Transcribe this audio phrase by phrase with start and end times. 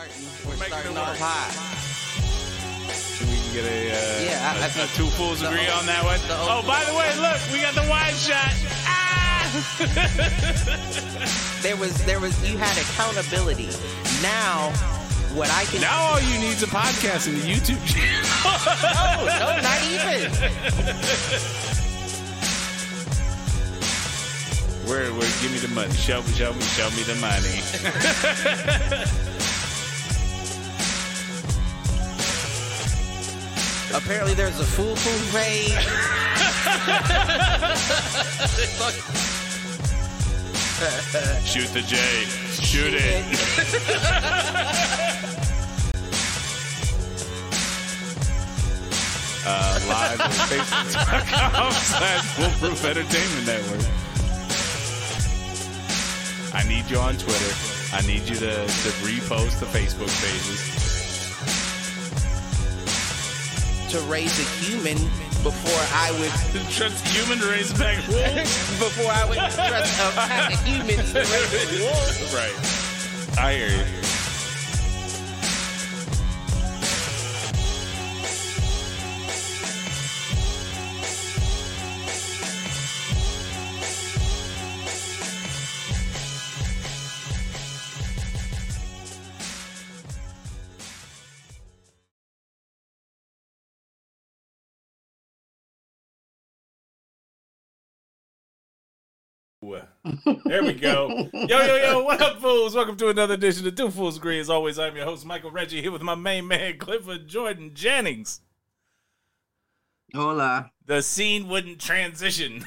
[0.00, 0.48] starting.
[0.48, 1.18] We're making starting it off work.
[1.20, 1.52] high.
[2.94, 5.48] So we can get a, uh, Yeah, I- I a- a think two fools the
[5.48, 6.20] agree o- on that one.
[6.26, 8.54] the Oh, o- by the way, look, we got the wide shot.
[8.86, 8.96] Ah!
[11.60, 13.68] There was there was you had accountability.
[14.22, 14.70] Now,
[15.34, 18.24] what I can now all you need is a podcast and a YouTube channel.
[18.96, 20.32] no, no, not even.
[24.88, 25.30] Where, where?
[25.42, 25.92] Give me the money.
[25.94, 27.60] Show me, show me, show me the money.
[33.92, 35.72] Apparently, there's a foolproof fool page.
[41.44, 41.96] Shoot the J.
[42.62, 43.24] Shoot it.
[49.42, 53.80] Uh, live on Facebook.com slash Foolproof Entertainment Network.
[56.54, 57.54] I need you on Twitter.
[57.92, 60.89] I need you to, to repost the Facebook pages.
[63.90, 64.96] To raise a human
[65.42, 66.30] before I would
[66.70, 68.78] Trust human race back wolves.
[68.78, 72.34] before I would trust a pack of humans to raise.
[72.34, 73.38] Right.
[73.38, 73.84] I hear you.
[100.44, 101.28] There we go.
[101.32, 102.74] Yo, yo, yo, what up, fools?
[102.74, 104.40] Welcome to another edition of Two Fools Agree.
[104.40, 108.40] As always, I'm your host, Michael Reggie, here with my main man, Clifford Jordan Jennings.
[110.14, 110.72] Hola.
[110.86, 112.64] The scene wouldn't transition.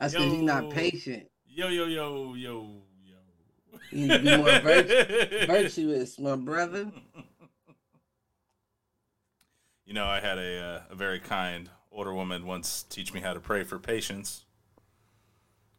[0.00, 1.26] I said he's not patient.
[1.46, 3.20] Yo, yo, yo, yo, yo.
[3.90, 6.90] You need to be more vir- virtuous, my brother.
[9.84, 13.34] You know, I had a uh, a very kind older woman once teach me how
[13.34, 14.44] to pray for patience,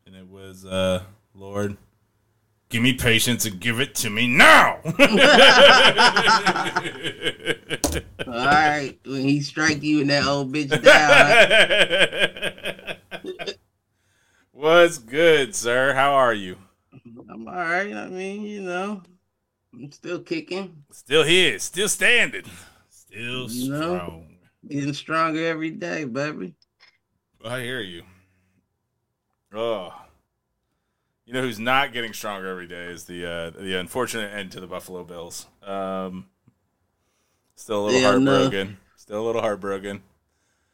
[0.05, 1.01] and it was, uh,
[1.33, 1.77] Lord,
[2.67, 4.81] give me patience and give it to me now.
[8.27, 10.83] All right, when he strike you and that old bitch
[13.23, 13.29] down,
[14.51, 15.93] What's good, sir?
[15.93, 16.57] How are you?
[17.29, 17.93] I'm all right.
[17.93, 19.01] I mean, you know,
[19.73, 22.43] I'm still kicking, Still here, still standing,
[22.89, 24.23] still You know?
[24.67, 26.53] Getting stronger every day, baby.
[27.45, 28.03] I hear you.
[29.53, 29.93] Oh,
[31.25, 34.59] you know who's not getting stronger every day is the uh, the unfortunate end to
[34.59, 35.47] the Buffalo Bills.
[35.63, 36.27] Um,
[37.55, 38.77] still a little Yeah, heartbroken.
[38.95, 40.03] Still a little heartbroken.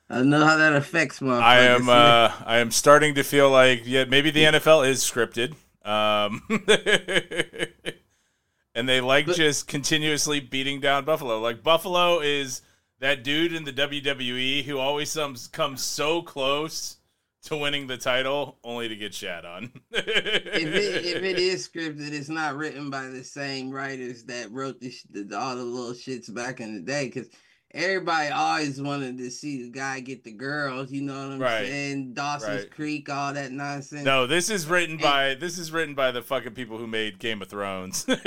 [0.10, 1.40] I know how that affects my.
[1.40, 5.56] I am uh, I am starting to feel like yeah maybe the NFL is scripted.
[5.88, 6.42] Um,
[8.76, 11.40] and they like But- just continuously beating down Buffalo.
[11.40, 12.62] Like Buffalo is
[13.06, 16.98] that dude in the WWE who always comes comes so close
[17.44, 19.72] to winning the title only to get shat on.
[19.92, 24.82] if it if it is scripted, it's not written by the same writers that wrote
[24.82, 27.06] this the, all the little shits back in the day.
[27.06, 27.28] Because
[27.76, 30.92] everybody always wanted to see the guy get the girls.
[30.92, 31.68] You know what I'm Right.
[31.68, 32.16] saying?
[32.16, 32.72] Dawson's Right.
[32.72, 34.04] Creek, all that nonsense.
[34.04, 37.44] No, this is written by this is written by the fucking people who made Game
[37.44, 38.04] of Thrones.
[38.06, 38.20] Could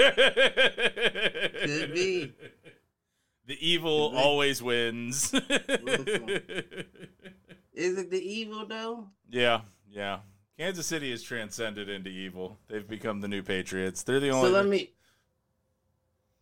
[1.95, 2.33] be.
[3.49, 5.33] The evil always wins.
[7.73, 9.09] Is it the evil though?
[9.31, 10.19] yeah, yeah.
[10.59, 12.59] Kansas City has transcended into evil.
[12.69, 14.03] They've become the new Patriots.
[14.03, 14.51] They're the only.
[14.51, 14.93] So let me.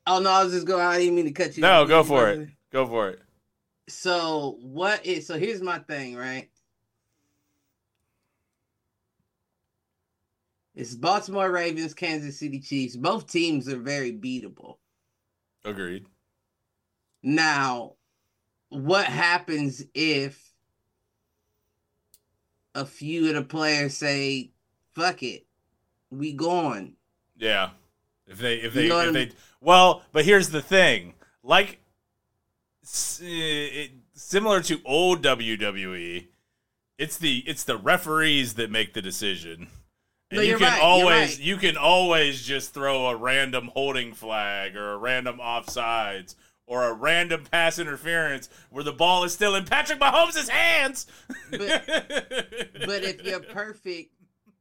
[0.05, 0.85] Oh no, I was just going.
[0.85, 1.61] I didn't mean to cut you.
[1.61, 1.89] no, off.
[1.89, 2.49] go for it.
[2.73, 3.21] Go for it.
[3.87, 5.29] So what is?
[5.29, 6.51] So here's my thing, right?
[10.75, 12.97] It's Baltimore Ravens, Kansas City Chiefs.
[12.97, 14.79] Both teams are very beatable.
[15.65, 16.05] Agreed.
[17.27, 17.95] Now,
[18.71, 20.55] what happens if
[22.75, 24.53] a few of the players say,
[24.95, 25.47] "Fuck it,
[26.11, 26.97] we going"?
[27.37, 27.71] Yeah.
[28.27, 29.35] If they, if You they, know what if I they, mean?
[29.61, 31.15] well, but here's the thing.
[31.43, 31.79] Like,
[33.23, 36.29] eh, it, similar to old WWE,
[36.99, 39.69] it's the it's the referees that make the decision.
[40.31, 41.39] And No, you can right, always right.
[41.39, 46.35] you can always just throw a random holding flag or a random offsides
[46.67, 51.07] or a random pass interference where the ball is still in Patrick Mahomes' hands.
[51.51, 51.85] But-
[52.87, 54.13] But if you're perfect,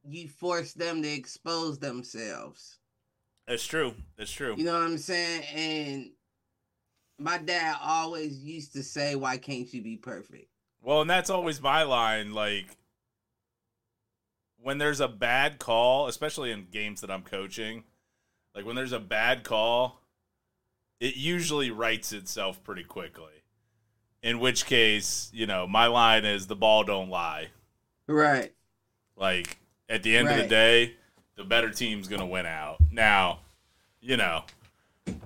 [0.08, 2.78] you force them to expose themselves.
[3.46, 3.94] That's true.
[4.16, 4.54] That's true.
[4.56, 5.42] You know what I'm saying?
[5.54, 6.10] And
[7.18, 10.48] my dad always used to say, "Why can't you be perfect?"
[10.82, 12.32] Well, and that's always my line.
[12.32, 12.76] Like,
[14.58, 17.84] when there's a bad call, especially in games that I'm coaching,
[18.54, 20.00] Like when there's a bad call,
[21.00, 23.32] it usually writes itself pretty quickly.
[24.22, 27.48] In which case, you know, my line is the ball don't lie.
[28.06, 28.52] Right.
[29.16, 29.58] Like
[29.88, 30.94] at the end of the day,
[31.36, 32.78] the better team's gonna win out.
[32.90, 33.40] Now,
[34.00, 34.44] you know,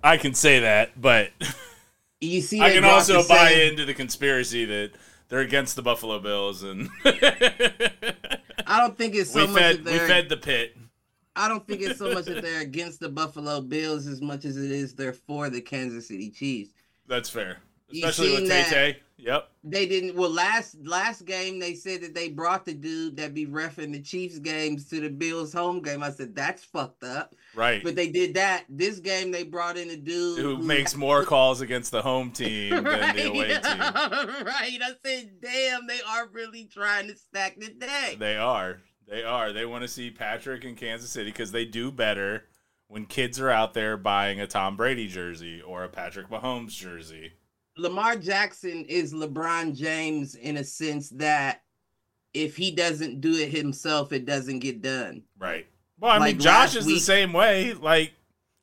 [0.02, 1.30] I can say that, but
[2.20, 4.90] You see, I can also buy same- into the conspiracy that
[5.28, 9.92] they're against the Buffalo Bills and I don't think it's so we much fed that
[9.92, 10.76] we fed the pit.
[11.36, 14.56] I don't think it's so much that they're against the Buffalo Bills as much as
[14.56, 16.70] it is they're for the Kansas City Chiefs.
[17.06, 17.58] That's fair.
[17.92, 18.96] Especially with Tay Tay.
[19.22, 19.50] Yep.
[19.64, 20.16] They didn't.
[20.16, 24.00] Well, last last game they said that they brought the dude that be refing the
[24.00, 26.02] Chiefs games to the Bills home game.
[26.02, 27.34] I said that's fucked up.
[27.54, 27.82] Right.
[27.84, 28.64] But they did that.
[28.68, 32.70] This game they brought in a dude Who makes more calls against the home team
[32.70, 33.62] than the away team.
[33.62, 34.78] right.
[34.82, 38.18] I said, damn, they are really trying to stack the deck.
[38.18, 38.80] They are.
[39.10, 39.52] They are.
[39.52, 42.44] They want to see Patrick in Kansas City because they do better
[42.86, 47.32] when kids are out there buying a Tom Brady jersey or a Patrick Mahomes jersey.
[47.76, 51.62] Lamar Jackson is LeBron James in a sense that
[52.34, 55.22] if he doesn't do it himself, it doesn't get done.
[55.38, 55.66] Right.
[55.98, 57.74] Well, I Like mean, Josh is the same way.
[57.74, 58.12] Like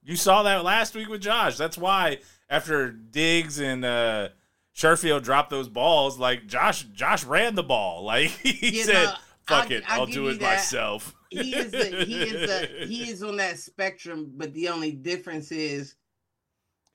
[0.04, 1.58] you saw that last week with Josh.
[1.58, 4.30] That's why after Diggs and uh
[4.76, 8.04] Sherfield dropped those balls, like Josh Josh ran the ball.
[8.06, 9.14] Like he You said, know,
[9.48, 10.56] "Fuck I'll- it, I'll I'll do it that.
[10.58, 14.92] myself." He is a, he is a he is on that spectrum, but the only
[14.94, 15.96] difference is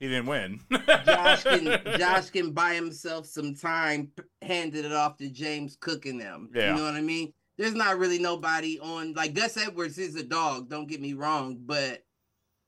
[0.01, 0.61] He didn't win.
[1.07, 4.11] Josh can Josh can buy himself some time,
[4.41, 6.51] handed it off to James Cook and them.
[6.55, 6.71] Yeah.
[6.73, 7.33] You know what I mean?
[7.59, 10.71] There's not really nobody on like Gus Edwards is a dog.
[10.71, 12.03] Don't get me wrong, but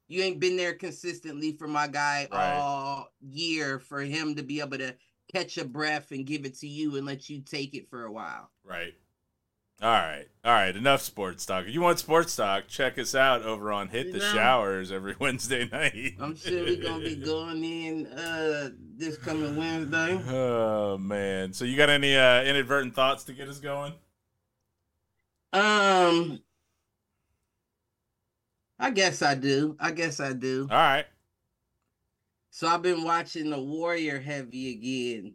[0.06, 2.52] you ain't been there consistently for my guy Right.
[2.56, 4.94] all year for him to be able to
[5.32, 8.12] catch a breath and give it to you and let you take it for a
[8.12, 8.50] while.
[8.62, 8.92] Right.
[9.84, 10.24] All right.
[10.46, 10.74] All right.
[10.74, 11.66] Enough sports talk.
[11.66, 14.32] If you want sports talk, check us out over on Hit You the know.
[14.32, 16.14] Showers every Wednesday night.
[16.18, 20.18] I'm sure we're gonna be going in uh this coming Wednesday.
[20.26, 21.52] Oh man.
[21.52, 23.92] So you got any uh inadvertent thoughts to get us going?
[25.52, 26.40] Um,
[28.78, 29.76] I guess I do.
[29.78, 30.66] I guess I do.
[30.70, 31.04] All right.
[32.48, 35.34] So I've been watching the Warrior Heavy again.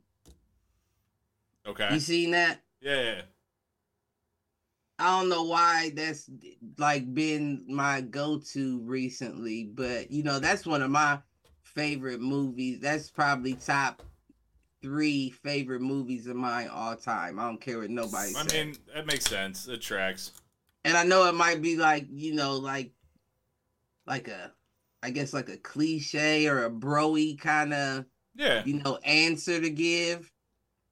[1.68, 1.94] Okay.
[1.94, 2.64] You seen that?
[2.82, 3.22] Yeah, yeah.
[5.00, 6.30] I don't know why that's
[6.78, 11.20] like been my go-to recently, but you know that's one of my
[11.64, 12.80] favorite movies.
[12.82, 14.04] That's probably top
[14.82, 17.40] three favorite movies of mine all time.
[17.40, 18.54] I don't care what nobody I says.
[18.54, 19.68] mean, that makes sense.
[19.68, 20.32] It tracks.
[20.86, 22.92] and I know it might be like you know like
[24.06, 24.52] like a
[25.02, 28.06] I guess like a cliche or a broy kind of
[28.36, 28.64] Yeah.
[28.66, 30.30] you know answer to give,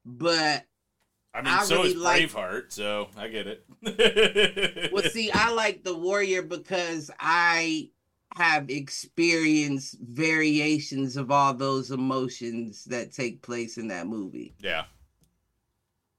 [0.04, 0.64] but
[1.38, 4.90] I mean, I so really is like- Braveheart, so I get it.
[4.92, 7.90] well see I like the warrior because I
[8.36, 14.54] have experienced variations of all those emotions that take place in that movie.
[14.60, 14.84] yeah.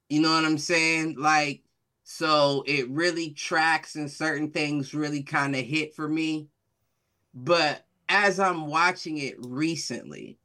[0.09, 1.17] You know what I'm saying?
[1.19, 1.61] Like,
[2.03, 6.47] so it really tracks and certain things really kind of hit for me.
[7.35, 10.39] But as I'm watching it recently,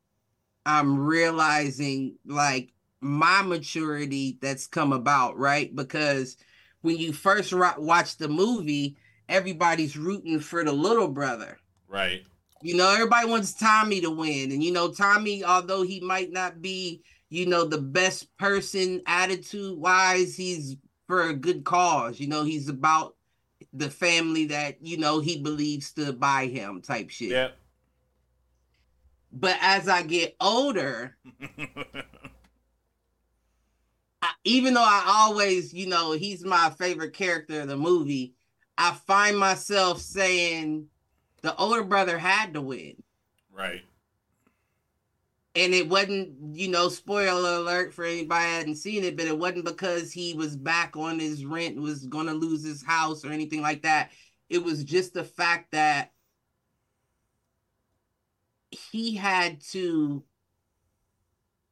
[0.66, 2.73] I'm realizing like
[3.04, 5.74] my maturity that's come about, right?
[5.76, 6.38] Because
[6.80, 8.96] when you first ro- watch the movie,
[9.28, 11.58] everybody's rooting for the little brother.
[11.86, 12.24] Right.
[12.62, 14.52] You know, everybody wants Tommy to win.
[14.52, 19.78] And, you know, Tommy, although he might not be, you know, the best person attitude
[19.78, 22.18] wise, he's for a good cause.
[22.18, 23.16] You know, he's about
[23.74, 27.30] the family that, you know, he believes stood by him type shit.
[27.30, 27.54] Yep.
[29.30, 31.18] But as I get older,
[34.44, 38.34] even though I always, you know, he's my favorite character of the movie,
[38.76, 40.86] I find myself saying
[41.42, 43.02] the older brother had to win.
[43.52, 43.82] right.
[45.54, 49.38] and it wasn't you know spoiler alert for anybody that hadn't seen it but it
[49.38, 53.30] wasn't because he was back on his rent was going to lose his house or
[53.30, 54.10] anything like that
[54.48, 56.10] it was just the fact that
[58.70, 60.24] he had to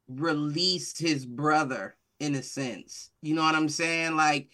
[0.07, 4.49] release his brother in a sense you know what i'm saying like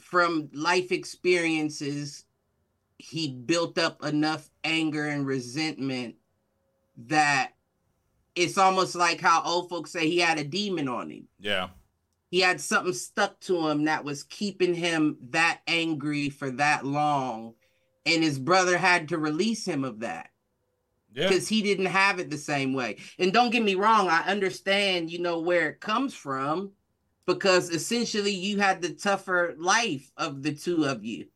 [0.00, 2.24] from life experiences
[2.98, 6.16] he built up enough anger and resentment
[7.06, 7.52] that
[8.34, 11.28] it's almost like how old folks say he had a demon on him.
[11.38, 11.68] Yeah.
[12.30, 17.54] He had something stuck to him that was keeping him that angry for that long.
[18.06, 20.30] And his brother had to release him of that
[21.12, 21.28] Yeah.
[21.28, 22.98] because he didn't have it the same way.
[23.18, 26.72] And don't get me wrong, I understand, you know, where it comes from
[27.26, 31.26] because essentially you had the tougher life of the two of you.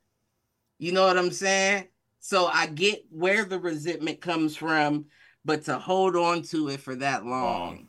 [0.78, 1.88] You know what I'm saying?
[2.20, 5.06] So I get where the resentment comes from,
[5.44, 7.88] but to hold on to it for that long,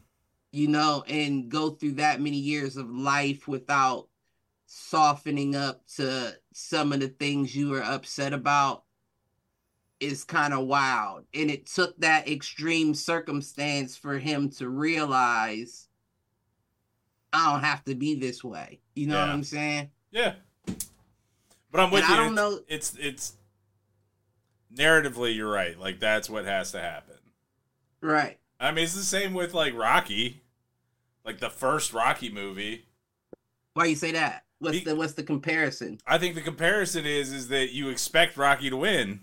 [0.51, 4.07] you know, and go through that many years of life without
[4.65, 8.83] softening up to some of the things you were upset about
[9.99, 11.23] is kind of wild.
[11.33, 15.84] And it took that extreme circumstance for him to realize
[17.35, 18.79] I don't have to be this way.
[18.95, 19.89] You know what I'm saying?
[20.11, 20.33] Yeah.
[21.71, 22.15] But I'm with And you.
[22.15, 23.33] I don't it's, know- It's it's
[24.73, 25.79] narratively you're right.
[25.79, 27.15] Like that's what has to happen.
[28.01, 28.37] Right.
[28.59, 30.41] I mean, it's the same with like Rocky.
[31.25, 32.85] Like the first Rocky movie.
[33.73, 34.43] Why you say that?
[34.59, 35.99] What's He- the what's the comparison?
[36.05, 39.21] I think the comparison is is that you expect Rocky to win.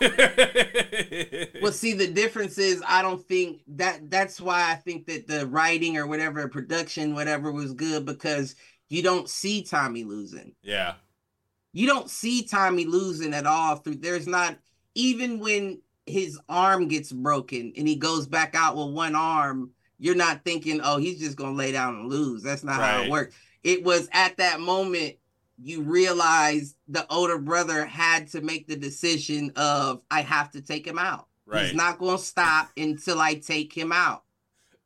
[0.00, 5.46] Well, see, the difference is I don't think that that's why I think that the
[5.46, 8.54] writing or whatever production, whatever was good because
[8.88, 10.54] you don't see Tommy losing.
[10.62, 10.94] yeah.
[11.76, 14.56] You don't see Tommy losing at all through there's not
[14.94, 20.14] even when his arm gets broken and he goes back out with one arm, you're
[20.14, 22.42] not thinking, oh, he's just gonna lay down and lose.
[22.44, 23.34] That's not how it works.
[23.64, 25.16] It was at that moment
[25.64, 30.86] you realize the older brother had to make the decision of I have to take
[30.86, 31.26] him out.
[31.46, 31.64] Right.
[31.66, 34.24] He's not gonna stop until I take him out.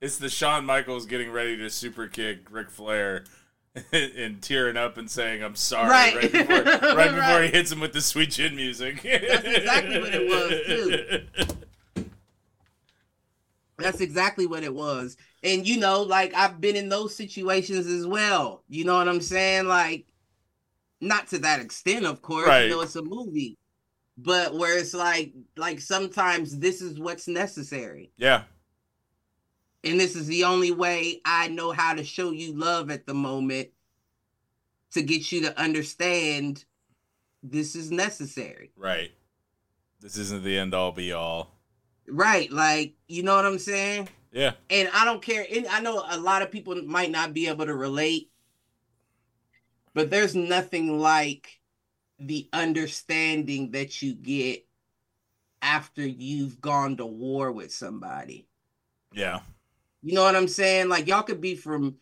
[0.00, 3.24] It's the Shawn Michaels getting ready to super kick Ric Flair
[3.92, 6.14] and tearing up and saying I'm sorry Right.
[6.14, 6.62] right, before,
[6.94, 9.02] right before he hits him with the sweet chin music.
[9.02, 12.04] That's exactly what it was, too.
[13.78, 15.16] That's exactly what it was.
[15.42, 18.62] And you know, like I've been in those situations as well.
[18.68, 19.66] You know what I'm saying?
[19.66, 20.04] Like,
[21.00, 22.46] not to that extent, of course.
[22.46, 22.64] Right.
[22.64, 23.56] You know, it's a movie.
[24.16, 28.10] But where it's like, like sometimes this is what's necessary.
[28.16, 28.42] Yeah.
[29.84, 33.14] And this is the only way I know how to show you love at the
[33.14, 33.68] moment
[34.92, 36.64] to get you to understand
[37.44, 38.72] this is necessary.
[38.76, 39.12] Right.
[40.00, 41.54] This isn't the end all be all.
[42.08, 42.50] Right.
[42.50, 44.08] Like, you know what I'm saying?
[44.32, 44.52] Yeah.
[44.68, 45.46] and I don't care.
[45.50, 48.30] And I know a lot of people might not be able to relate,
[49.98, 51.58] but there's nothing like
[52.20, 54.64] the understanding that you get
[55.60, 58.46] after you've gone to war with somebody.
[59.12, 59.40] Yeah.
[60.04, 60.88] You know what I'm saying?
[60.88, 61.96] Like y'all could be from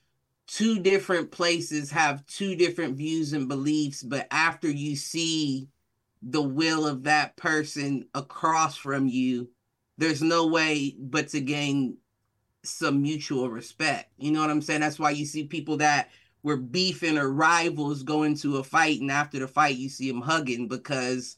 [0.46, 5.70] two different places, have two different views and beliefs, but after you see
[6.20, 9.48] the will of that person across from you,
[9.96, 11.96] there's no way but to gain
[12.62, 14.12] some mutual respect.
[14.18, 14.82] You know what I'm saying?
[14.82, 16.10] That's why you see people that
[16.46, 20.20] were beefing or rivals go into a fight, and after the fight, you see them
[20.22, 21.36] hugging because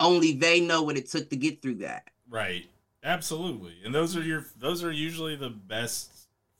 [0.00, 2.08] only they know what it took to get through that.
[2.28, 2.66] Right.
[3.04, 3.74] Absolutely.
[3.84, 6.12] And those are your those are usually the best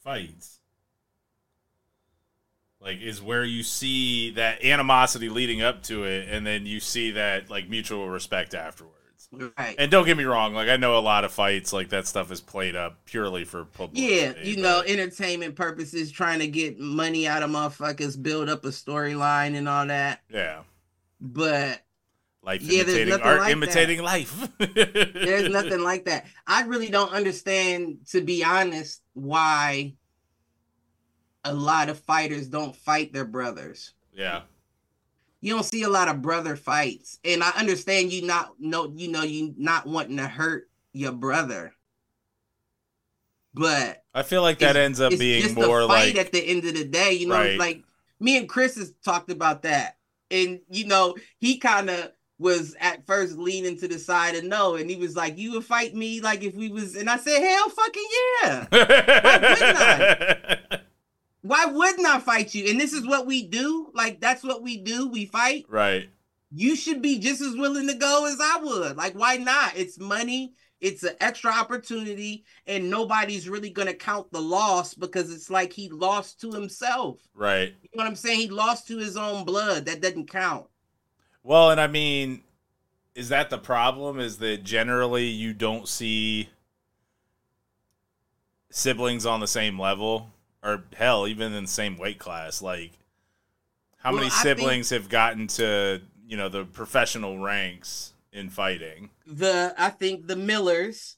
[0.04, 0.60] fights.
[2.80, 7.10] Like is where you see that animosity leading up to it and then you see
[7.10, 8.97] that like mutual respect afterwards.
[9.30, 9.74] Right.
[9.78, 12.32] And don't get me wrong, like I know a lot of fights like that stuff
[12.32, 14.14] is played up purely for publicity.
[14.14, 18.68] Yeah, you know, entertainment purposes, trying to get money out of motherfuckers, build up a
[18.68, 20.20] storyline and all that.
[20.30, 20.62] yeah.
[21.20, 21.82] But
[22.42, 24.48] Life Yeah, there's imitating art like imitating life.
[24.58, 26.26] there's nothing like that.
[26.46, 29.94] I really don't understand, to be honest, why
[31.44, 33.92] a lot of fighters don't fight their brothers.
[34.14, 34.42] Yeah.
[35.40, 39.08] You don't see a lot of brother fights, and I understand you not know, you
[39.08, 41.72] know, you not wanting to hurt your brother,
[43.54, 46.84] but I feel like that ends up being more like at the end of the
[46.84, 47.12] day.
[47.12, 47.58] You know, Right.
[47.58, 47.82] like
[48.20, 49.98] me and Chris has talked about that,
[50.30, 54.74] and you know, he kind of was at first leaning to the side of no,
[54.76, 57.40] and he was like, "You would fight me like if we was," and I said,
[57.40, 58.06] "Hell, fucking
[58.42, 58.66] yeah!
[58.70, 60.80] Why wouldn't I
[61.48, 63.90] fight you?" And this is what we do.
[63.94, 65.08] Like that's what we do.
[65.08, 65.66] We fight.
[65.68, 66.08] right.
[66.50, 68.96] You should be just as willing to go as I would.
[68.96, 69.76] Like, why not?
[69.76, 70.54] It's money.
[70.80, 75.88] It's an extra opportunity, and nobody's really gonna count the loss because it's like he
[75.88, 77.18] lost to himself.
[77.34, 77.74] Right.
[77.82, 78.40] You know what I'm saying?
[78.40, 79.86] He lost to his own blood.
[79.86, 80.66] That doesn't count.
[81.42, 82.42] Well, and I mean,
[83.14, 84.20] is that the problem?
[84.20, 86.48] Is that generally you don't see
[88.70, 90.30] siblings on the same level,
[90.62, 92.60] or hell, even in the same weight class?
[92.62, 92.92] Like,
[93.98, 98.50] how Well, many I think- siblings have gotten to you know the professional ranks in
[98.50, 99.10] fighting?
[99.26, 101.16] The I think the Millers,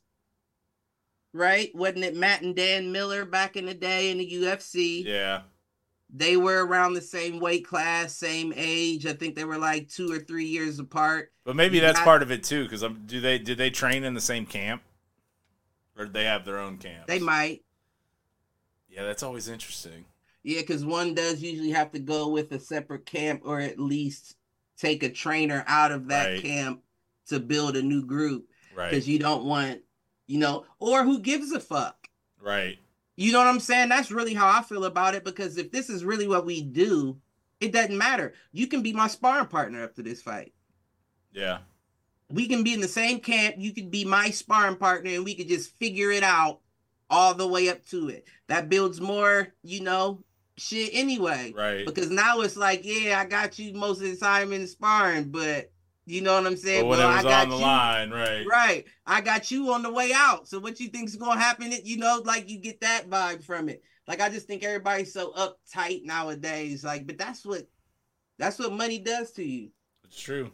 [1.33, 1.75] right?
[1.75, 5.05] Wasn't it Matt and Dan Miller back in the day in the UFC?
[5.05, 5.43] Yeah.
[6.13, 9.07] They were around the same weight class, same age.
[9.07, 11.33] I think they were like two or three years apart.
[11.45, 13.71] But maybe You that's got- part of it too, because um, do they did they
[13.71, 14.83] train in the same camp,
[15.97, 17.07] or did they have their own camps?
[17.07, 17.63] They might.
[18.91, 20.05] Yeah, that's always interesting.
[20.43, 24.37] Yeah, because one does usually have to go with a separate camp or at least
[24.77, 26.43] take a trainer out of that Right.
[26.43, 26.83] camp
[27.27, 28.91] to build a new group Right.
[28.91, 29.83] because you don't want,
[30.27, 32.09] you know, or who gives a fuck?
[32.41, 32.79] Right.
[33.17, 33.91] You know what I'm saying?
[33.91, 37.21] That's really how I feel about it because if this is really what we do,
[37.61, 38.33] it doesn't matter.
[38.53, 40.55] You can be my sparring partner after this fight.
[41.33, 41.59] Yeah.
[42.31, 43.57] We can be in the same camp.
[43.59, 46.60] You could be my sparring partner and we could just figure it out
[47.11, 48.27] all the way up to it.
[48.49, 50.25] That builds more, you know,
[50.57, 51.53] shit anyway.
[51.55, 51.85] Right.
[51.85, 55.71] Because now it's like, yeah, I got you most of the time in sparring, but
[56.07, 56.83] you know what I'm saying?
[56.83, 58.47] But Well, I got on the you- line, right.
[58.47, 58.85] Right.
[59.07, 60.49] I got you on the way out.
[60.49, 61.73] So what you think's gonna happen?
[61.73, 63.83] It, you know, like you get that vibe from it.
[64.09, 66.83] Like I just think everybody's so uptight nowadays.
[66.85, 67.69] Like, but that's what
[68.39, 69.71] that's what money does to you.
[70.07, 70.51] It's true.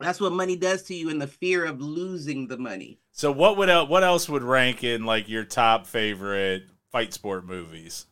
[0.00, 3.00] That's what money does to you and the fear of losing the money.
[3.12, 7.44] So what would el- what else would rank in like your top favorite fight sport
[7.46, 8.06] movies?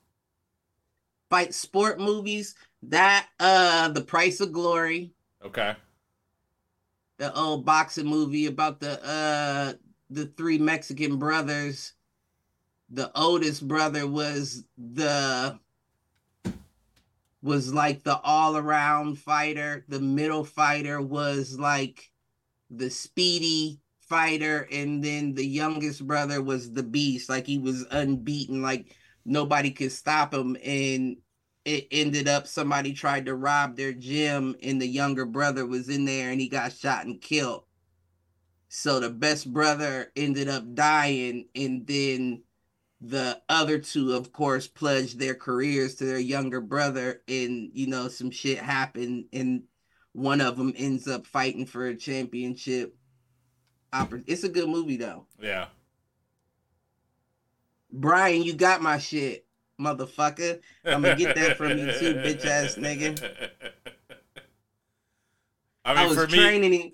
[1.30, 5.12] Fight sport movies, that uh the price of glory,
[5.44, 5.74] Okay.
[7.18, 9.72] the old boxing movie about the uh
[10.10, 11.92] the three Mexican brothers.
[12.90, 15.58] The oldest brother was the
[17.42, 19.84] was like the all-around fighter.
[19.88, 22.10] The middle fighter was like
[22.70, 27.28] the speedy fighter and then the youngest brother was the beast.
[27.28, 28.62] Like he was unbeaten.
[28.62, 30.56] Like nobody could stop him.
[30.64, 31.18] And
[31.64, 36.04] it ended up somebody tried to rob their gym and the younger brother was in
[36.04, 37.64] there and he got shot and killed.
[38.68, 42.42] So the best brother ended up dying and then
[43.08, 48.08] the other two of course pledged their careers to their younger brother and you know
[48.08, 49.62] some shit happened and
[50.12, 52.96] one of them ends up fighting for a championship
[54.26, 55.66] it's a good movie though Yeah.
[57.92, 59.46] brian you got my shit
[59.80, 63.50] motherfucker I'ma get that from you too, bitch ass nigga.
[65.84, 66.92] I I, was for me, training him.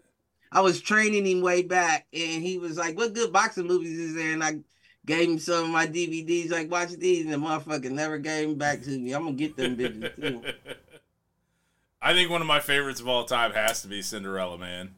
[0.51, 4.15] I was training him way back, and he was like, "What good boxing movies is
[4.15, 4.59] there?" And I
[5.07, 8.59] gave him some of my DVDs, like, "Watch these," and the motherfucker never gave them
[8.59, 9.13] back to me.
[9.13, 10.43] I'm gonna get them bitches too.
[12.03, 14.97] I think one of my favorites of all time has to be Cinderella Man.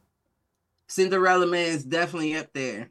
[0.86, 2.90] Cinderella Man is definitely up there.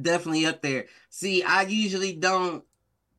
[0.00, 0.86] Definitely up there.
[1.10, 2.64] See, I usually don't.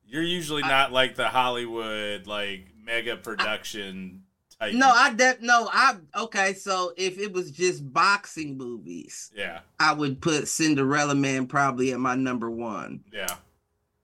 [0.07, 4.23] You're usually I- not like the Hollywood like mega production
[4.59, 4.73] type.
[4.73, 5.69] No, I def no.
[5.71, 6.53] I okay.
[6.53, 11.99] So if it was just boxing movies, Yeah, I would put Cinderella Man probably at
[11.99, 13.03] my number one.
[13.11, 13.35] yeah,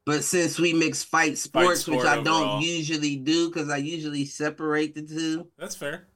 [0.06, 2.24] But since we mix fight sports, sport which I overall.
[2.60, 6.08] don't usually do because I usually separate the two, that's fair.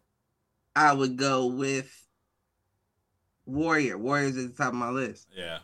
[0.76, 1.90] I would go with
[3.46, 3.98] Warrior.
[3.98, 5.28] Warrior's at the top of my list.
[5.36, 5.60] Yeah,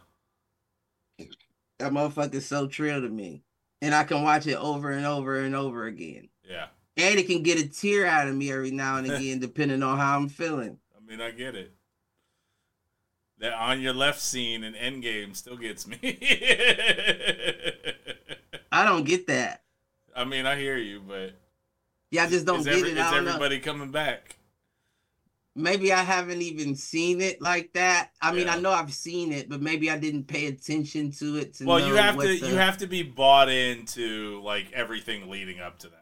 [1.79, 3.43] That motherfucker's so trill to me.
[3.81, 6.29] And I can watch it over and over and over again.
[6.97, 9.97] And it can get a tear out of me every now and again, depending on
[9.97, 10.77] how I'm feeling.
[10.95, 11.73] I mean, I get it.
[13.39, 15.97] That on your left scene in Endgame still gets me.
[18.71, 19.63] I don't get that.
[20.15, 21.33] I mean, I hear you, but
[22.11, 22.97] Yeah, I just don't get every- it.
[22.97, 23.31] is don't know.
[23.31, 24.37] everybody coming back?
[25.53, 28.11] maybe I haven't even seen it like that.
[28.21, 28.53] I mean, Yeah.
[28.55, 31.55] I know I've seen it, but maybe I didn't pay attention to it.
[31.55, 35.59] To Well, you have to the- you have to be bought into like everything leading
[35.59, 36.00] up to that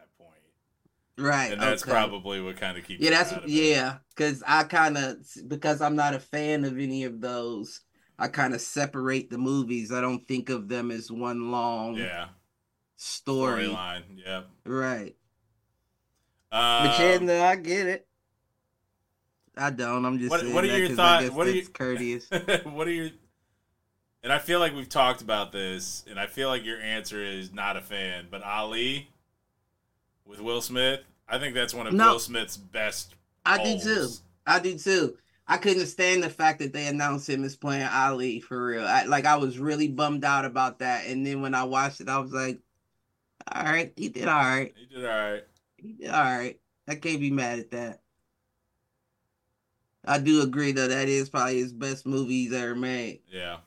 [1.20, 1.90] right, and that's okay.
[1.92, 3.02] probably what kind of keeps.
[3.02, 3.98] yeah, that's yeah.
[4.16, 5.16] Because I kind of
[5.48, 7.80] because I'm not a fan of any of those.
[8.18, 9.92] I kind of separate the movies.
[9.92, 12.26] I don't think of them as one long yeah.
[12.96, 13.68] story.
[13.68, 14.42] Storyline, yeah.
[14.66, 15.16] Right.
[16.52, 18.06] Um, But yeah, no, I get it.
[19.56, 20.04] I don't.
[20.04, 22.28] I'm just What- saying what are your 'cause thought- I guess what are you- courteous.
[22.64, 23.10] what are your
[24.22, 27.52] and I feel like we've talked about this, and I feel like your answer is
[27.54, 29.08] not a fan, but Ali
[30.30, 32.12] with Will Smith, I think that's one of No.
[32.12, 33.16] Will Smith's best.
[33.44, 34.08] I do too.
[34.46, 35.16] I do too.
[35.46, 38.84] I couldn't stand the fact that they announced him as playing Ali for real.
[38.84, 41.06] I, like I was really bummed out about that.
[41.06, 42.60] And then when I watched it, I was like,
[43.52, 44.72] "All right, he did all right.
[44.76, 45.44] He did all right.
[45.76, 46.60] He did all right.
[46.86, 48.00] I can't be mad at that."
[50.04, 50.88] I do agree though.
[50.88, 53.20] That is probably his best movie he's ever made.
[53.28, 53.58] Yeah.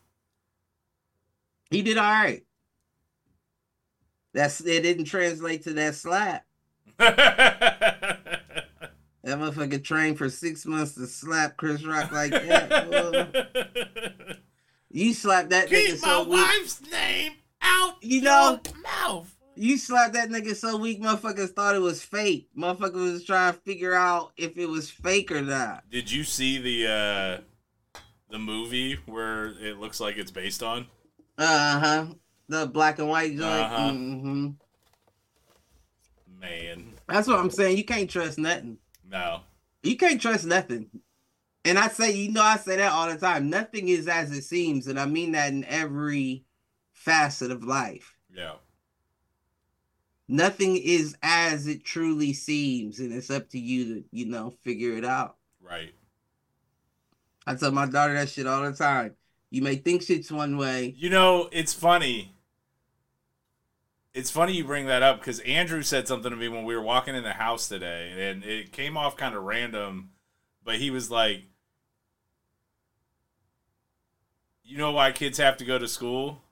[1.69, 2.45] He did all right.
[4.33, 4.81] That's it.
[4.81, 6.45] Didn't translate to that slap.
[9.25, 14.37] That motherfucker trained for six months to slap Chris Rock like that.
[14.91, 16.45] You slapped that nigga Keep so my weak.
[16.45, 19.33] wife's name out You know- your mouth.
[19.55, 22.49] You slapped that nigga so weak, motherfuckers thought it was fake.
[22.57, 25.83] Motherfucker was trying to figure out if it was fake or not.
[25.89, 27.37] Did you see the uh
[28.29, 30.87] the movie where it looks like it's based on?
[31.37, 32.05] Uh huh.
[32.49, 33.43] The black and white joint.
[33.43, 33.91] Uh-huh.
[33.91, 34.49] hmm
[36.41, 36.92] Man.
[37.07, 37.77] That's what I'm saying.
[37.77, 38.77] You can't trust nothing.
[39.09, 39.41] No.
[39.81, 40.87] You can't trust nothing.
[41.65, 43.49] And I say, you know, I say that all the time.
[43.49, 46.45] Nothing is as it seems, and I mean that in every
[46.91, 48.17] facet of life.
[48.33, 48.53] Yeah.
[50.27, 54.97] Nothing is as it truly seems, and it's up to you to, you know, figure
[54.97, 55.35] it out.
[55.61, 55.93] Right.
[57.45, 59.15] I tell my daughter that shit all the time.
[59.49, 60.95] You may think shit's one way.
[60.97, 62.32] You know, it's funny.
[64.13, 66.81] It's funny you bring that up because Andrew said something to me when we were
[66.83, 70.11] walking in the house today, and it came off kind of random,
[70.63, 71.43] but he was like,
[74.63, 76.43] "You know why kids have to go to school?"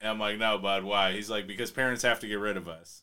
[0.00, 2.68] And I'm like, "No, bud, why?" He's like, "Because parents have to get rid of
[2.68, 3.02] us."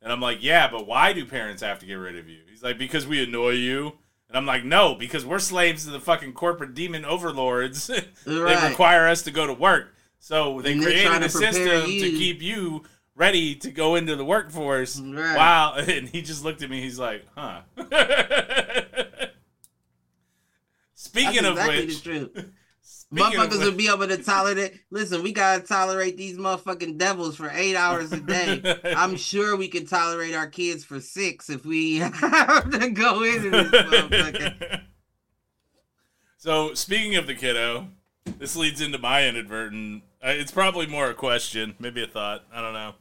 [0.00, 2.62] And I'm like, "Yeah, but why do parents have to get rid of you?" He's
[2.62, 6.32] like, "Because we annoy you." And I'm like, no, because we're slaves to the fucking
[6.32, 7.86] corporate demon overlords.
[7.86, 8.68] they Right.
[8.70, 9.94] require us to go to work.
[10.18, 12.00] So they created a system you.
[12.00, 12.82] to keep you
[13.16, 15.00] ready to go into the workforce.
[15.00, 15.36] Right.
[15.36, 15.76] Wow.
[15.88, 16.80] And he just looked at me.
[16.80, 17.62] He's like, huh.
[20.94, 22.48] Speaking That's of exactly which, the
[22.82, 24.80] speaking Motherfuckers would be able to tolerate.
[24.90, 28.60] Listen, we gotta tolerate these motherfucking devils for eight hours a day.
[28.84, 33.50] I'm sure we can tolerate our kids for six if we have to go into
[33.50, 34.82] this motherfucker.
[36.36, 37.88] so speaking of the kiddo,
[38.38, 40.02] this leads into my inadvertent.
[40.24, 42.44] uh, It's probably more a question, maybe a thought.
[42.52, 42.94] I don't know.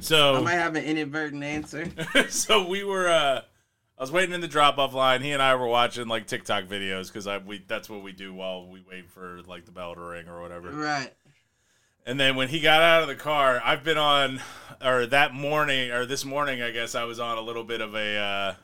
[0.00, 1.86] So I might have an inadvertent answer.
[2.30, 3.42] so we were uh
[3.98, 5.22] I was waiting in the drop off line.
[5.22, 8.32] He and I were watching like TikTok videos because I we that's what we do
[8.34, 10.70] while we wait for like the bell to ring or whatever.
[10.70, 11.12] Right.
[12.06, 14.40] And then when he got out of the car, I've been on
[14.84, 17.94] or that morning or this morning I guess I was on a little bit of
[17.94, 18.54] a uh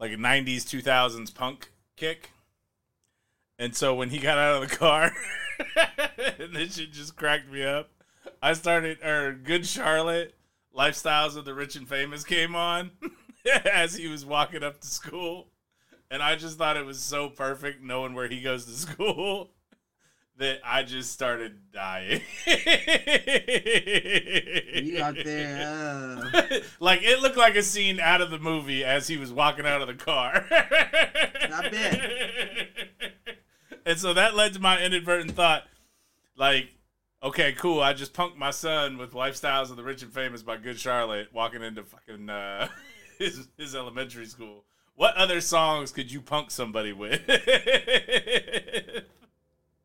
[0.00, 2.30] like a 90s 2000s punk kick.
[3.58, 5.12] And so when he got out of the car
[6.38, 7.90] and this shit just cracked me up.
[8.40, 10.34] I started or Good Charlotte
[10.76, 12.92] Lifestyles of the Rich and Famous came on
[13.64, 15.48] as he was walking up to school.
[16.10, 19.50] And I just thought it was so perfect knowing where he goes to school
[20.38, 22.20] that I just started dying.
[22.46, 22.54] You
[25.02, 26.42] out there, uh,
[26.78, 29.82] like it looked like a scene out of the movie as he was walking out
[29.82, 30.46] of the car.
[30.50, 32.00] I bet.
[33.86, 35.64] And so that led to my inadvertent thought,
[36.36, 36.68] like,
[37.22, 37.80] okay, cool.
[37.80, 41.28] I just punked my son with "Lifestyles of the Rich and Famous" by Good Charlotte,
[41.32, 42.68] walking into fucking uh,
[43.18, 44.64] his his elementary school.
[44.94, 47.22] What other songs could you punk somebody with?
[47.28, 49.06] it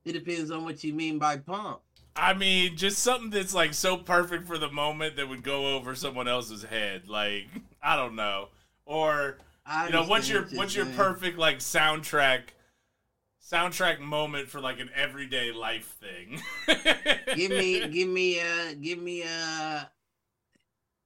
[0.06, 1.80] depends on what you mean by punk.
[2.16, 5.96] I mean, just something that's like so perfect for the moment that would go over
[5.96, 7.08] someone else's head.
[7.08, 7.48] Like,
[7.82, 8.50] I don't know.
[8.86, 12.42] Or I you know, what's your what's your perfect like soundtrack
[13.54, 16.42] soundtrack moment for like an everyday life thing?
[17.36, 19.90] give me give me a give me a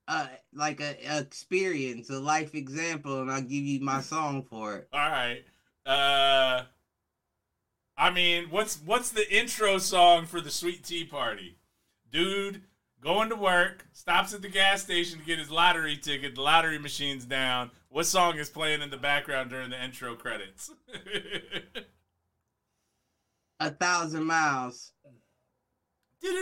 [0.07, 4.77] uh like a, a experience a life example and i'll give you my song for
[4.77, 5.43] it All right.
[5.85, 6.63] Uh
[7.99, 11.57] I mean, what's what's the intro song for the Sweet Tea Party?
[12.11, 12.61] Dude
[13.01, 16.35] going to work, stops at the gas station to get his lottery ticket.
[16.35, 17.71] The lottery machine's down.
[17.89, 20.71] What song is playing in the background during the intro credits?
[23.59, 24.91] a thousand miles
[26.23, 26.41] Making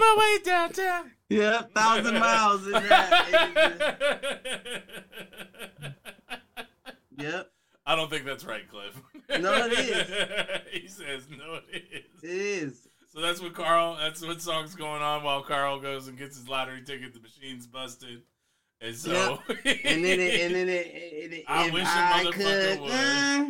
[0.00, 1.12] my way downtown.
[1.28, 3.26] yeah thousand miles in that
[7.18, 7.50] yep
[7.88, 9.00] I don't think that's right, Cliff.
[9.40, 10.08] No, it is.
[10.72, 12.22] he says no, it is.
[12.24, 13.96] it is So that's what Carl.
[13.96, 17.14] That's what song's going on while Carl goes and gets his lottery ticket.
[17.14, 18.22] The machine's busted,
[18.80, 19.38] and so.
[19.48, 23.46] and then it and then it, it, it I wish i could uh,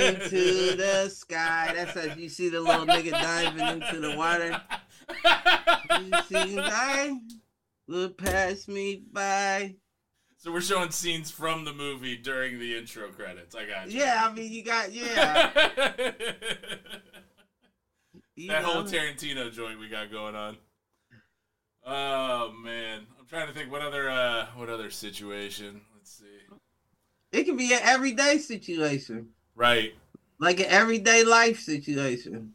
[0.00, 4.60] into the sky that's as you see the little nigga diving into the water
[6.00, 7.16] you see him dive
[7.88, 9.74] look past me by
[10.38, 13.54] So we're showing scenes from the movie during the intro credits.
[13.54, 14.00] I got you.
[14.00, 15.50] Yeah, I mean, you got yeah.
[18.34, 18.82] you that whole.
[18.82, 20.56] Tarantino joint we got going on.
[21.86, 25.80] Oh man, trying to think what other uh what other situation.
[25.96, 26.26] Let's see.
[27.32, 29.94] It can be an everyday situation, Right.
[30.38, 32.52] like an everyday life situation.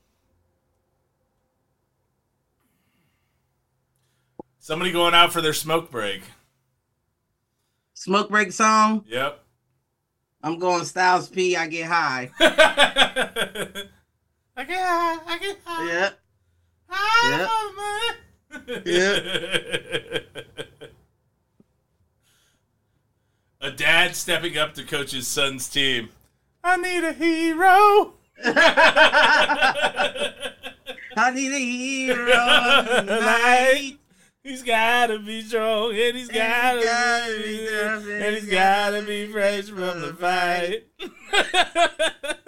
[4.60, 6.22] Somebody going out for their smoke break.
[7.96, 9.04] Smoke break song.
[9.08, 9.44] Yep.
[10.44, 11.56] I'm going Styles P.
[11.56, 12.30] I get high.
[12.40, 13.88] I
[14.64, 15.88] get high, I get high.
[15.88, 16.10] Yeah.
[16.88, 17.48] high
[18.86, 20.20] Yeah.
[23.60, 26.10] A dad stepping up to coach his son's team.
[26.64, 28.14] I need a hero.
[31.18, 32.26] I need a hero
[33.00, 33.98] tonight.
[34.44, 39.02] He's gotta be strong, and he's And gotta, gotta be, be tough, and he's gotta
[39.02, 40.86] be fresh from the fight.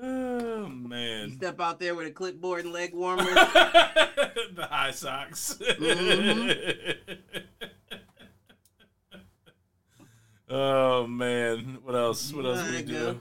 [0.00, 3.24] oh You man, step out there with a clipboard and leg warmer.
[3.24, 5.58] the high socks.
[5.60, 7.18] Mhm.
[10.50, 12.32] oh man, what else?
[12.32, 13.20] What else we do?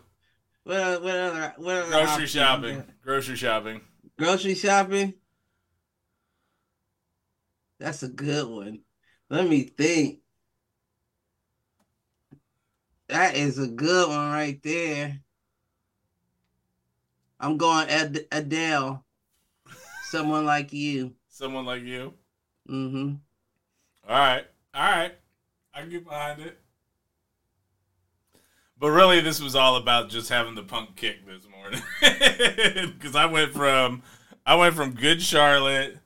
[0.63, 1.53] What, what other?
[1.57, 2.83] What other Grocery shopping.
[3.03, 3.81] Grocery shopping.
[4.17, 5.13] Grocery shopping.
[7.79, 8.79] That's a good one.
[9.29, 10.19] Let me think.
[13.07, 15.19] That is a good one right there.
[17.39, 19.03] I'm going Ad- Adele.
[20.05, 21.13] Someone like you.
[21.27, 22.13] Someone like you.
[22.69, 23.15] Mm-hmm.
[24.09, 24.45] All right.
[24.73, 25.13] All right.
[25.73, 26.57] I can get behind it.
[28.79, 31.81] But really, this was all about just having the punk kick this morning,
[32.93, 34.03] because I went from
[34.45, 35.97] I went from Good Charlotte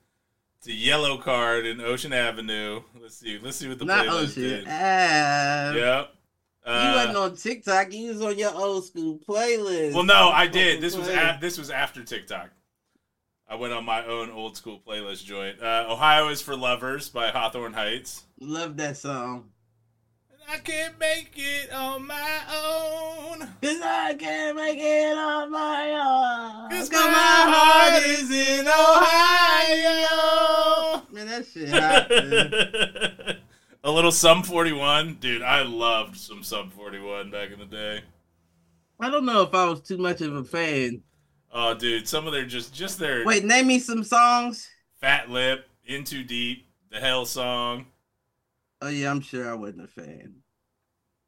[0.64, 2.82] to Yellowcard in Ocean Avenue.
[3.02, 3.38] Let's see.
[3.42, 4.42] Let's see what the Not playlist Ocean.
[4.44, 4.68] did.
[4.70, 5.74] Ah.
[5.74, 6.16] Yep.
[6.66, 7.92] You Uh, wasn't on TikTok.
[7.94, 9.94] You was on your old school playlist.
[9.94, 10.82] well, no, I did.
[10.82, 12.50] This was a, this was after TikTok.
[13.50, 15.62] I went on my own old school playlist joint.
[15.62, 18.24] Uh, Ohio is for Lovers by Hawthorne Heights.
[18.40, 19.50] Love that song.
[20.50, 23.40] I can't make it on my own.
[23.62, 26.70] Cause I can't make it on my own.
[26.72, 28.68] Cause Cause my heart is in
[29.72, 31.02] Ohio.
[31.12, 33.11] Man, that shit hot, man.
[33.84, 35.16] A little Sum 41.
[35.16, 38.02] Dude, I loved some Sum 41 back in the day.
[39.00, 41.02] I don't know if I was too much of a fan.
[41.52, 44.70] Oh, dude, some of their just just their Wait, name me some songs.
[45.02, 47.88] Fat Lip, In Too Deep, the Hell song.
[48.82, 50.36] Oh yeah, I'm sure I wasn't a fan.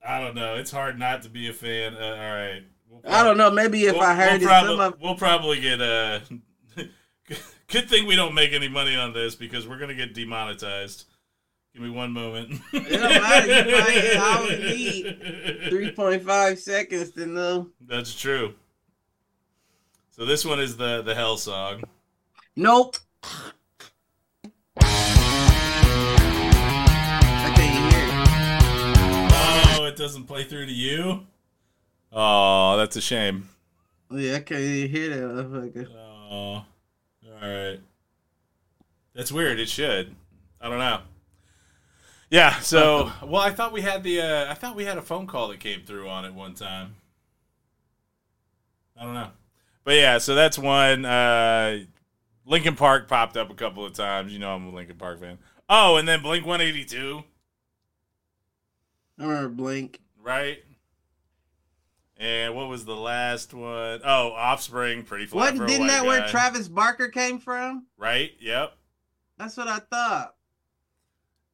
[0.07, 0.55] I don't know.
[0.55, 1.95] It's hard not to be a fan.
[1.95, 2.63] Uh, all right.
[2.87, 3.49] We'll I don't know.
[3.49, 6.19] Maybe if we'll- I heard we'll it, probably, some of we'll probably get uh
[7.67, 11.05] good thing we don't make any money on this because we're gonna get demonetized.
[11.73, 12.61] Give me one moment.
[12.71, 17.69] It don't matter, you might- I only need three point five seconds to know.
[17.81, 18.53] That's true.
[20.11, 21.83] So this one is the the hell song.
[22.55, 22.97] Nope.
[24.77, 24.83] I
[27.55, 28.03] can't hear
[29.81, 31.25] Oh, it doesn't play through to you.
[32.11, 33.49] Oh, that's a shame.
[34.11, 35.87] Yeah, I can't even hear that motherfucker.
[35.91, 36.65] Oh, all
[37.41, 37.79] right.
[39.15, 39.59] That's weird.
[39.59, 40.15] It should.
[40.61, 40.99] I don't know.
[42.33, 42.59] Yeah.
[42.61, 44.21] So, well, I thought we had the.
[44.21, 46.95] Uh, I thought we had a phone call that came through on it one time.
[48.99, 49.29] I don't know.
[49.83, 51.05] But yeah, so that's one.
[51.05, 51.81] Uh,
[52.47, 54.33] Linkin Park popped up a couple of times.
[54.33, 55.37] You know, I'm a Linkin Park fan.
[55.69, 57.23] Oh, and then Blink 182,
[59.19, 59.99] I remember Blink.
[60.19, 60.57] right?
[62.17, 64.01] And what was the last one?
[64.03, 66.27] Oh, Offspring, pretty fly What for didn't white that where.
[66.29, 67.85] Travis Barker came from?
[67.97, 68.31] Right.
[68.39, 68.73] Yep.
[69.37, 70.35] That's what I thought.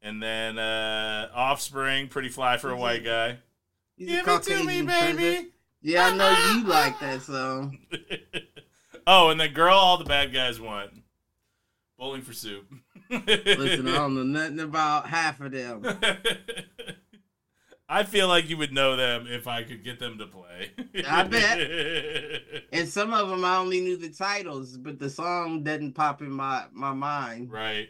[0.01, 3.39] And then uh Offspring, pretty fly for a white guy.
[3.97, 5.15] He's a Caucasian person.
[5.17, 5.49] baby.
[5.81, 7.77] Yeah, I know you like that song.
[9.07, 10.91] oh, and then girl, all the bad guys want.
[11.97, 12.65] Bowling for soup.
[13.09, 15.83] Listen, I don't know nothing about half of them.
[17.91, 20.71] I feel like you would know them if I could get them to play.
[21.07, 21.59] I bet.
[22.71, 26.31] And some of them I only knew the titles, but the song didn't pop in
[26.31, 27.51] my, my mind.
[27.51, 27.89] right.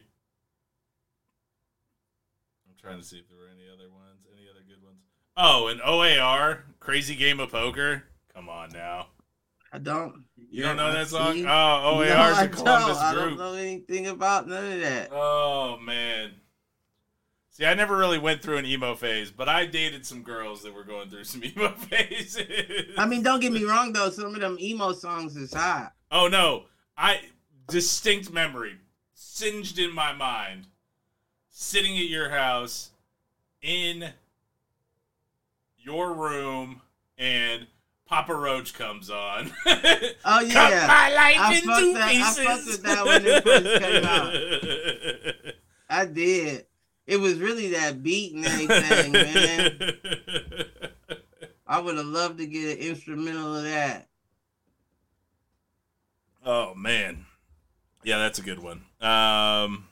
[2.81, 4.25] Trying to see if there were any other ones.
[4.33, 4.99] Any other good ones?
[5.35, 8.03] Oh, and OAR, Crazy Game of Poker.
[8.33, 9.07] Come on now.
[9.71, 10.23] I don't.
[10.49, 11.33] You don't know that song?
[11.33, 11.45] See?
[11.45, 13.05] Oh, OAR no, is I a Columbus don't.
[13.05, 15.09] I don't know anything about none of that.
[15.11, 16.31] Oh man.
[17.51, 20.73] See, I never really went through an emo phase, but I dated some girls that
[20.73, 22.93] were going through some emo phases.
[22.97, 24.09] I mean, don't get me wrong though.
[24.09, 25.93] Some of them emo songs is hot.
[26.11, 26.65] oh no,
[26.97, 27.19] I
[27.67, 28.77] distinct memory,
[29.13, 30.67] singed in my mind,
[31.61, 32.91] sitting at your house,
[33.61, 34.11] in
[35.77, 36.81] your room,
[37.17, 37.67] and
[38.07, 39.51] Papa Roach comes on.
[40.25, 43.43] Oh Cut yeah, my life I into fucked that- I fucked with that when it
[43.43, 45.53] first came out.
[45.89, 46.65] I did.
[47.07, 49.93] It was really that beat and everything, man.
[51.67, 54.07] I would have loved to get an instrumental of that.
[56.45, 57.25] Oh man,
[58.03, 58.81] yeah, that's a good one.
[59.01, 59.85] Um,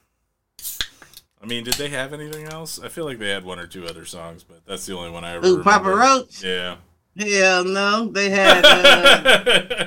[1.41, 2.79] I mean, did they have anything else?
[2.81, 5.23] I feel like they had one or two other songs, but that's the only one
[5.23, 5.45] I ever.
[5.47, 5.89] Ooh, Papa.
[5.95, 6.43] Roach?
[6.43, 6.77] Yeah.
[7.17, 9.85] Hell no, they had uh,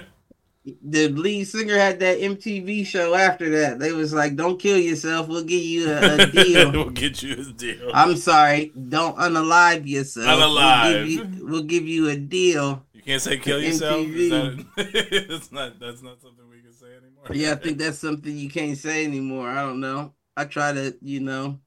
[0.82, 3.78] the lead singer had that MTV show after that.
[3.78, 5.28] They was like, "Don't kill yourself.
[5.28, 7.90] We'll give you a, a deal." we'll get you a deal.
[7.94, 10.26] I'm sorry, don't unalive yourself.
[10.26, 11.06] We'll Unalive.
[11.06, 12.84] give you, we'll give you a deal.
[12.94, 14.06] you Can't say kill yourself.
[14.08, 14.64] That,
[15.28, 17.26] that's not that's not something we can say anymore.
[17.32, 19.48] Yeah, I think that's something you can't say anymore.
[19.48, 20.14] I don't know.
[20.40, 21.60] I try to, you know.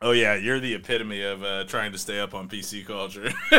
[0.00, 3.30] Oh yeah, you're the epitome of uh, trying to stay up on PC culture.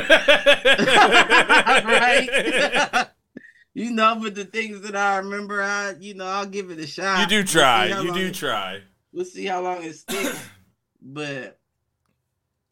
[1.86, 3.08] right.
[3.76, 6.88] you know, but the things that I remember, I you know, I'll give it a
[6.88, 7.20] shot.
[7.20, 7.90] You do try.
[7.90, 8.82] We'll you do it, try.
[9.14, 10.44] We'll see how long it sticks.
[11.02, 11.60] but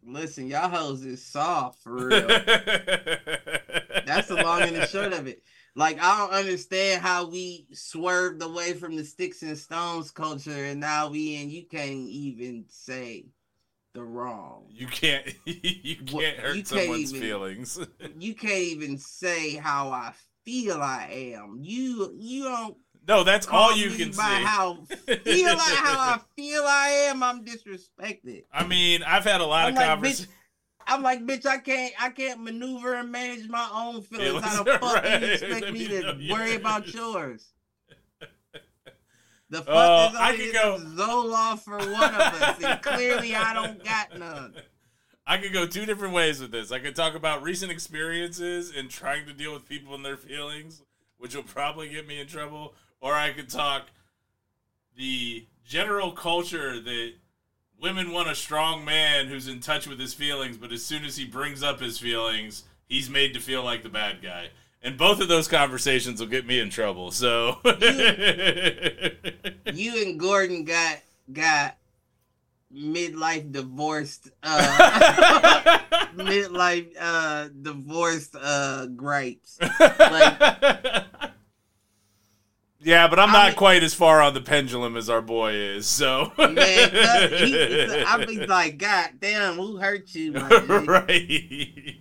[0.03, 2.27] listen, y'all hoes is soft for real.
[4.05, 5.43] That's the long and the short of it.
[5.75, 10.79] Like I don't understand how we swerved away from the sticks and stones culture, and
[10.79, 11.49] now we in.
[11.49, 13.25] You can't even say
[13.93, 14.65] the wrong.
[14.69, 15.25] You can't.
[15.45, 17.79] You can't hurt you can't someone's even, feelings.
[18.17, 20.13] you can't even say how I
[20.45, 20.81] feel.
[20.81, 21.59] I am.
[21.61, 22.13] You.
[22.17, 22.77] You don't.
[23.07, 24.21] No, that's all you can say.
[24.21, 27.21] How feel like how I feel I am.
[27.21, 28.43] I'm disrespected.
[28.53, 30.27] I mean, I've had a lot I'm of like, conversations.
[30.87, 34.45] I'm like, bitch, I can't, I can't maneuver and manage my own feelings.
[34.45, 35.21] How the fuck right.
[35.21, 37.49] you expect me to worry about yours?
[39.49, 43.53] The fuck uh, is I can go Zoloft for one of us, and clearly I
[43.53, 44.55] don't got none.
[45.27, 46.71] I could go two different ways with this.
[46.71, 50.81] I could talk about recent experiences and trying to deal with people and their feelings,
[51.17, 53.87] which will probably get me in trouble, or I could talk
[54.97, 57.13] the general culture that
[57.81, 61.17] women want a strong man who's in touch with his feelings, but as soon as
[61.17, 64.49] he brings up his feelings, he's made to feel like the bad guy.
[64.81, 67.11] And both of those conversations will get me in trouble.
[67.11, 67.71] So you,
[69.73, 70.97] you and Gordon got
[71.31, 71.77] got
[72.73, 75.79] midlife divorced uh
[76.15, 79.57] midlife uh divorced uh gripes.
[79.79, 81.12] Like
[82.83, 85.53] yeah, but I'm I not mean, quite as far on the pendulum as our boy
[85.53, 85.87] is.
[85.87, 90.33] So man, he, I be like, God damn, who hurt you?
[90.33, 91.95] right.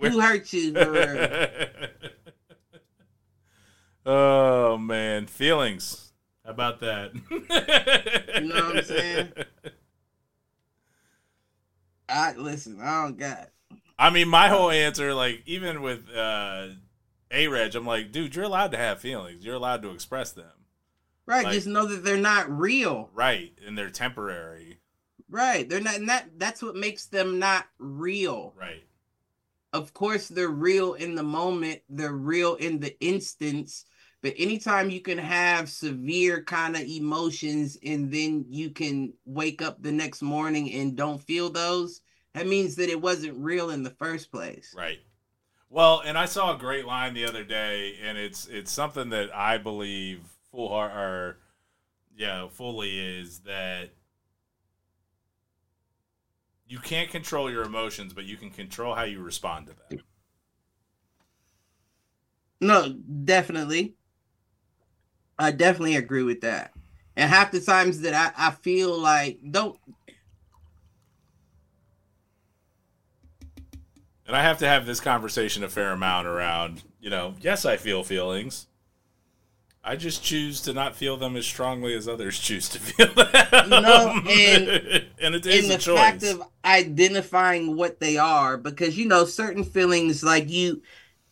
[0.00, 0.74] Who hurt you?
[4.06, 6.12] oh man, feelings.
[6.44, 7.12] How about that?
[7.14, 9.32] you know what I'm saying?
[12.08, 12.80] I listen.
[12.80, 13.50] I don't got.
[13.98, 16.68] I mean, my whole answer, like even with uh
[17.30, 19.44] a Reg, I'm like, dude, you're allowed to have feelings.
[19.44, 20.46] You're allowed to express them.
[21.26, 21.44] Right.
[21.44, 23.10] Like, just know that they're not real.
[23.14, 23.52] Right.
[23.66, 24.80] And they're temporary.
[25.30, 25.68] Right.
[25.68, 28.54] They're not, that that's what makes them not real.
[28.58, 28.84] Right.
[29.72, 33.86] Of course, they're real in the moment, they're real in the instance.
[34.22, 39.82] But anytime you can have severe kind of emotions and then you can wake up
[39.82, 42.00] the next morning and don't feel those,
[42.34, 44.72] that means that it wasn't real in the first place.
[44.76, 45.00] Right.
[45.74, 49.34] Well, and I saw a great line the other day, and it's it's something that
[49.34, 50.20] I believe
[50.52, 51.38] full heart or
[52.16, 53.90] yeah, fully is that
[56.68, 60.04] you can't control your emotions, but you can control how you respond to them.
[62.60, 62.92] No,
[63.24, 63.96] definitely.
[65.40, 66.72] I definitely agree with that.
[67.16, 69.76] And half the times that I, I feel like don't
[74.26, 77.76] And I have to have this conversation a fair amount around, you know, yes, I
[77.76, 78.66] feel feelings.
[79.86, 83.64] I just choose to not feel them as strongly as others choose to feel them.
[83.64, 85.98] You know, and, and it is in the choice.
[85.98, 90.80] fact of identifying what they are, because you know, certain feelings like you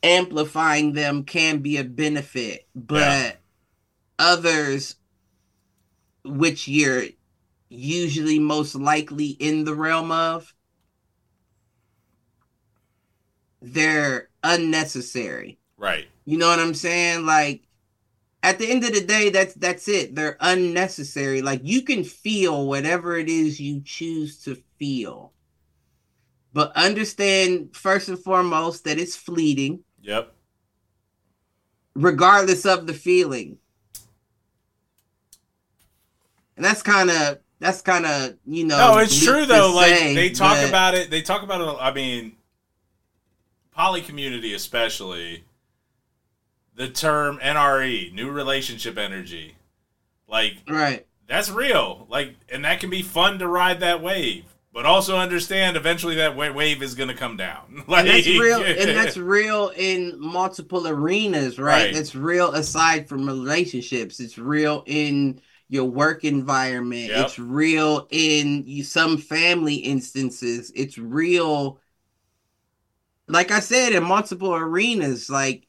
[0.03, 3.33] amplifying them can be a benefit, but yeah.
[4.19, 4.97] others
[6.25, 7.05] which you're
[7.69, 10.55] usually most likely in the realm of
[13.63, 15.59] they're unnecessary.
[15.77, 16.07] Right.
[16.25, 17.27] You know what I'm saying?
[17.27, 17.63] Like
[18.43, 20.15] at the end of the day, that's that's it.
[20.15, 21.43] They're unnecessary.
[21.43, 25.33] Like you can feel whatever it is you choose to feel.
[26.53, 29.81] But understand first and foremost that it's fleeting.
[30.03, 30.35] Yep.
[31.95, 33.59] Regardless of the feeling.
[36.57, 38.77] And that's kind of that's kind of you know.
[38.77, 39.73] No, it's true though.
[39.75, 40.69] Like they talk but...
[40.69, 41.11] about it.
[41.11, 41.77] They talk about it.
[41.81, 42.37] I mean,
[43.75, 45.45] poly community especially
[46.75, 49.57] the term NRE, new relationship energy.
[50.29, 51.07] Like right.
[51.29, 52.07] That's real.
[52.09, 54.45] Like and that can be fun to ride that wave.
[54.73, 57.85] But also understand eventually that wave is going to come down.
[57.87, 61.85] Like, and that's real and that's real in multiple arenas, right?
[61.85, 61.97] right?
[61.97, 64.19] It's real aside from relationships.
[64.19, 67.09] It's real in your work environment.
[67.09, 67.27] Yep.
[67.27, 70.73] It's real in some family instances.
[70.75, 71.79] It's real
[73.29, 75.67] like I said, in multiple arenas, like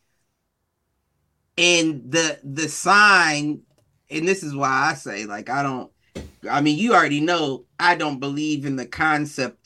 [1.57, 3.61] and the the sign,
[4.09, 5.91] and this is why I say, like, I don't
[6.49, 9.57] I mean, you already know I don't believe in the concept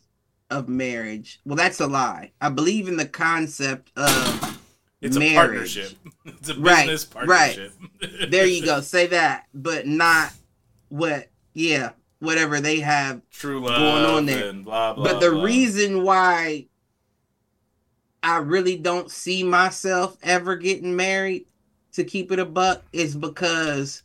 [0.49, 1.39] of marriage.
[1.45, 2.31] Well, that's a lie.
[2.39, 4.59] I believe in the concept of
[5.01, 5.33] It's marriage.
[5.33, 5.91] a partnership.
[6.25, 7.55] It's a Right, business right.
[7.57, 7.73] partnership.
[8.31, 8.81] There you go.
[8.81, 10.33] Say that, but not
[10.89, 11.29] what.
[11.53, 14.49] Yeah, whatever they have True love Going on there.
[14.49, 15.03] and blah blah.
[15.03, 15.43] but the blah.
[15.43, 16.67] reason why
[18.23, 21.45] I really don't see myself ever getting married
[21.93, 24.03] to keep it a buck is because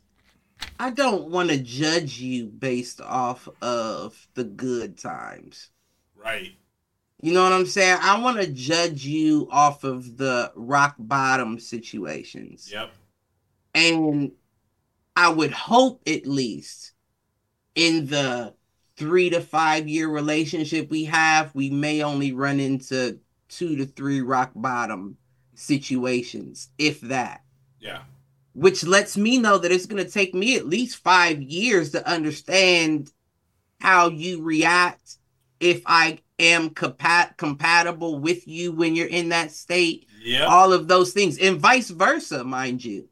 [0.79, 5.69] I don't want to judge you based off of the good times.
[6.15, 6.51] right,
[7.21, 7.99] You know what I'm saying?
[8.01, 12.69] I want to judge you off of the rock bottom situations.
[12.71, 12.91] yep,
[13.75, 14.31] And
[15.15, 16.93] I would hope at least
[17.75, 18.53] in the
[18.95, 23.19] three to five year relationship we have, we may only run into
[23.57, 25.17] two to three rock bottom
[25.55, 27.41] situations, if that.
[27.79, 28.01] yeah,
[28.53, 32.07] Which lets me know that it's going to take me at least five years to
[32.09, 33.11] understand
[33.79, 35.17] how you react
[35.59, 40.49] if I am compat- compatible with you when you're in that state yep.
[40.49, 43.07] all of those things and vice versa mind you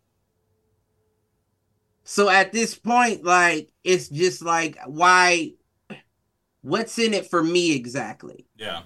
[2.03, 5.53] so at this point like it's just like why
[6.61, 8.81] what's in it for me exactly yeah,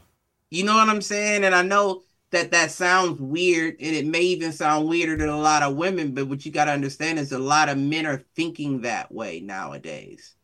[0.51, 1.43] you know what i'm saying?
[1.43, 5.37] And i know that that sounds weird and it may even sound weirder than a
[5.39, 8.23] lot of women but what you got to understand is a lot of men are
[8.35, 10.35] thinking that way nowadays.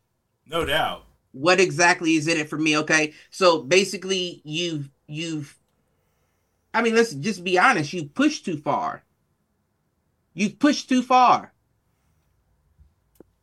[0.45, 1.05] No doubt.
[1.31, 3.13] what exactly is in it for me okay?
[3.29, 5.57] So basically you've you've
[6.73, 9.03] i mean let's just be honest you pushed too far.
[10.33, 11.53] You've pushed too far.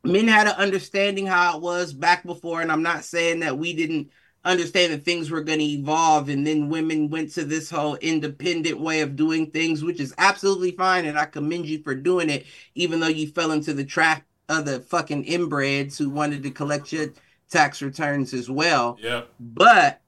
[0.05, 3.73] Men had an understanding how it was back before and i'm not saying that we
[3.75, 4.11] didn't
[4.49, 8.81] understand that things were going to evolve and then women went to this whole independent
[8.81, 12.47] way of doing things which is absolutely fine and i commend you for doing it
[12.75, 16.93] even though you fell into the trap of the fucking inbreds who wanted to collect
[16.93, 17.09] your
[17.51, 20.01] tax returns as well Yep, but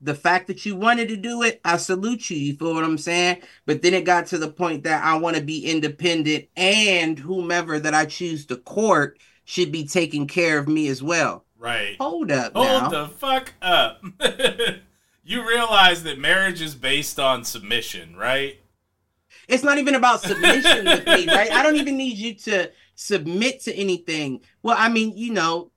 [0.00, 2.36] the fact that you wanted to do it, I salute you.
[2.36, 3.42] You feel what I'm saying?
[3.64, 7.78] But then it got to the point that I want to be independent and whomever
[7.80, 11.45] that I choose to court should be taking care of me as well.
[11.58, 11.96] Right.
[12.00, 12.88] Hold up Hold now.
[12.88, 14.02] the fuck up.
[15.24, 18.60] you realize that marriage is based on submission, right?
[19.48, 21.50] It's not even about submission with me, right?
[21.50, 24.40] I don't even need you to submit to anything.
[24.62, 25.70] Well, I mean, you know,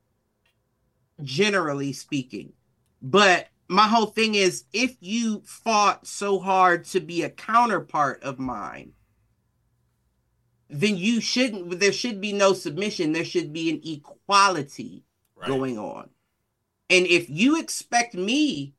[1.23, 2.53] generally speaking.
[3.01, 8.39] But my whole thing is if you fought so hard to be a counterpart of
[8.39, 8.93] mine,
[10.69, 13.11] then you shouldn't, there should be no submission.
[13.11, 15.03] There should be an equality
[15.39, 15.47] Right.
[15.47, 16.09] going on.
[16.89, 18.73] And if you expect me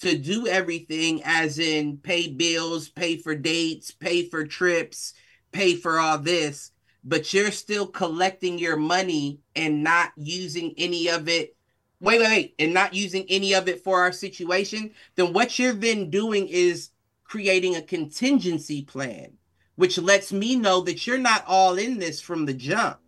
[0.00, 5.14] to do everything, as in pay bills, pay for dates, pay for trips,
[5.52, 6.72] pay for all this,
[7.04, 11.56] but you're still collecting your money and not using any of it.
[12.00, 15.72] Wait, wait, wait, and not using any of it for our situation, then what you're
[15.72, 16.90] then doing is
[17.24, 19.32] creating a contingency plan,
[19.76, 22.98] which lets me know that you're not all in this from the jump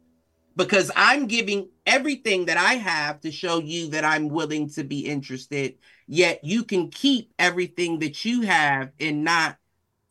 [0.59, 5.07] because I'm giving everything that I have to show you that I'm willing to be
[5.07, 5.77] interested.
[6.09, 9.57] Yet you can keep everything that you have and not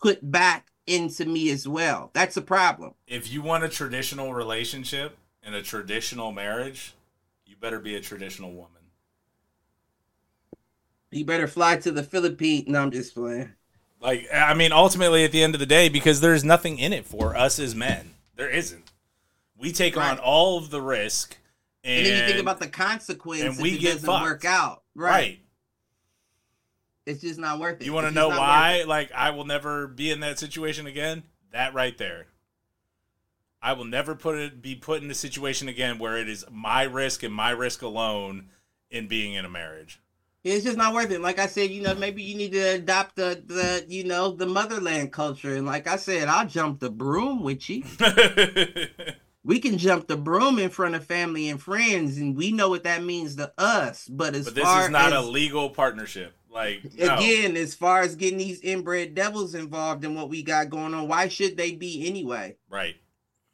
[0.02, 2.12] put back into me as well.
[2.14, 2.94] That's a problem.
[3.08, 6.94] If you want a traditional relationship and a traditional marriage,
[7.46, 8.72] you better be a traditional woman.
[11.12, 12.70] You better fly to the Philippines.
[12.70, 13.52] No, I'm just playing.
[14.00, 17.06] Like, I mean, ultimately, at the end of the day, because there's nothing in it
[17.06, 18.12] for us as men.
[18.38, 18.87] There isn't.
[19.60, 20.12] We take Right.
[20.12, 21.38] on all of the risk,
[21.84, 24.24] and, And, then you think about the consequence and if we it get doesn't fucked.
[24.24, 24.84] work out.
[24.96, 25.12] Right.
[25.12, 25.40] right.
[27.06, 27.86] It's just not worth it.
[27.86, 28.84] You want to know just not worth why?
[28.86, 31.24] Like, I will never be in that situation again.
[31.54, 32.28] That right there.
[33.62, 36.84] I will never put it be put in a situation again where it is my
[36.84, 38.50] risk and my risk alone
[38.92, 40.00] in being in a marriage.
[40.44, 41.20] It's just not worth it.
[41.22, 44.46] Like I said, you know, maybe you need to adopt the the you know the
[44.46, 45.56] motherland culture.
[45.56, 47.84] And like I said, I'll jump the broom with you.
[49.48, 52.84] We can jump the broom in front of family and friends, and we know what
[52.84, 54.06] that means to us.
[54.06, 56.36] But as but this far is not as a legal partnership.
[56.52, 57.16] Like no.
[57.16, 61.08] again, as far as getting these inbred devils involved in what we got going on,
[61.08, 62.58] why should they be anyway?
[62.70, 62.96] right?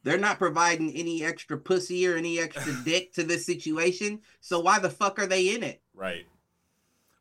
[0.02, 4.22] They're not providing any extra pussy or any extra dick to this situation.
[4.42, 5.80] So why the fuck are they in it?
[5.94, 6.26] Right.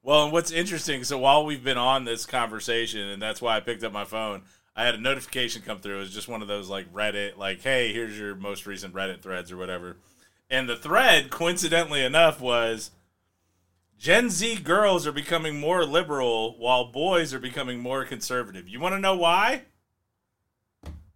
[0.02, 3.60] Well, and what's interesting, so while we've been on this conversation, and that's why I
[3.60, 4.44] picked up my phone,
[4.74, 5.96] I had a notification come through.
[5.96, 9.20] It was just one of those like Reddit, like, hey, here's your most recent Reddit
[9.20, 9.96] threads or whatever.
[10.48, 12.90] And the thread, coincidentally enough, was
[13.98, 18.68] Gen Z girls are becoming more liberal while boys are becoming more conservative.
[18.68, 19.62] You want to know why?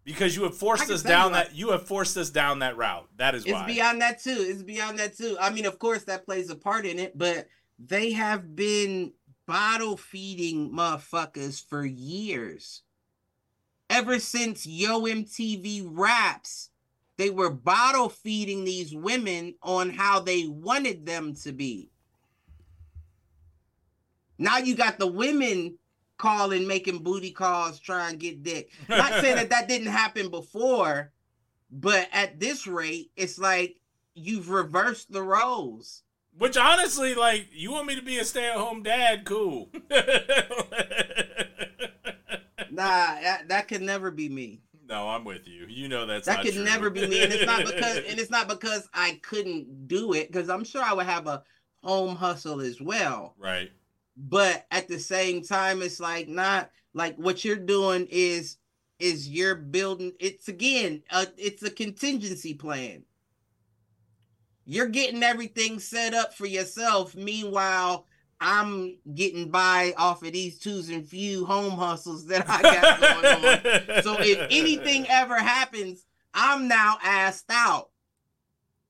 [0.05, 3.09] Because you have forced us down that you have forced us down that route.
[3.17, 3.65] That is It's why.
[3.65, 4.37] It's beyond that too.
[4.39, 5.37] It's beyond that too.
[5.41, 7.49] I mean, of course, that plays a part in it, but
[7.79, 9.15] they have been
[9.47, 12.83] bottle feeding motherfuckers for years.
[13.89, 16.71] Ever since Yo MTV Raps,
[17.17, 21.91] they were bottle feeding these women on how they wanted them to be.
[24.39, 25.79] Now you got the women
[26.19, 28.71] calling, making booty calls, trying to get dick.
[28.89, 31.13] Not saying that that didn't happen before,
[31.71, 33.77] but at this rate, it's like
[34.15, 36.03] you've reversed the roles.
[36.39, 39.25] Which honestly, like, you want me to be a stay-at-home dad?
[39.25, 39.71] Cool.
[42.77, 44.61] Nah, that, that could never be me.
[44.89, 45.67] no, I'm with you.
[45.69, 46.65] You know that's That not could true.
[46.65, 50.31] never be me, and it's not because and it's not because I couldn't do it,
[50.31, 51.43] because I'm sure I would have a
[51.83, 53.35] home hustle as well.
[53.39, 53.71] right.
[54.17, 58.57] But at the same time, it's like not like what you're doing is
[58.99, 60.13] is you're building.
[60.21, 63.05] It's again, uh, it's a contingency plan.
[64.65, 67.15] You're getting everything set up for yourself.
[67.15, 68.07] Meanwhile,
[68.41, 73.01] I'm getting by off of these twos and few home hustles that I got
[73.33, 73.45] going
[73.97, 74.03] on.
[74.03, 77.91] So if anything ever happens, I'm now asked out.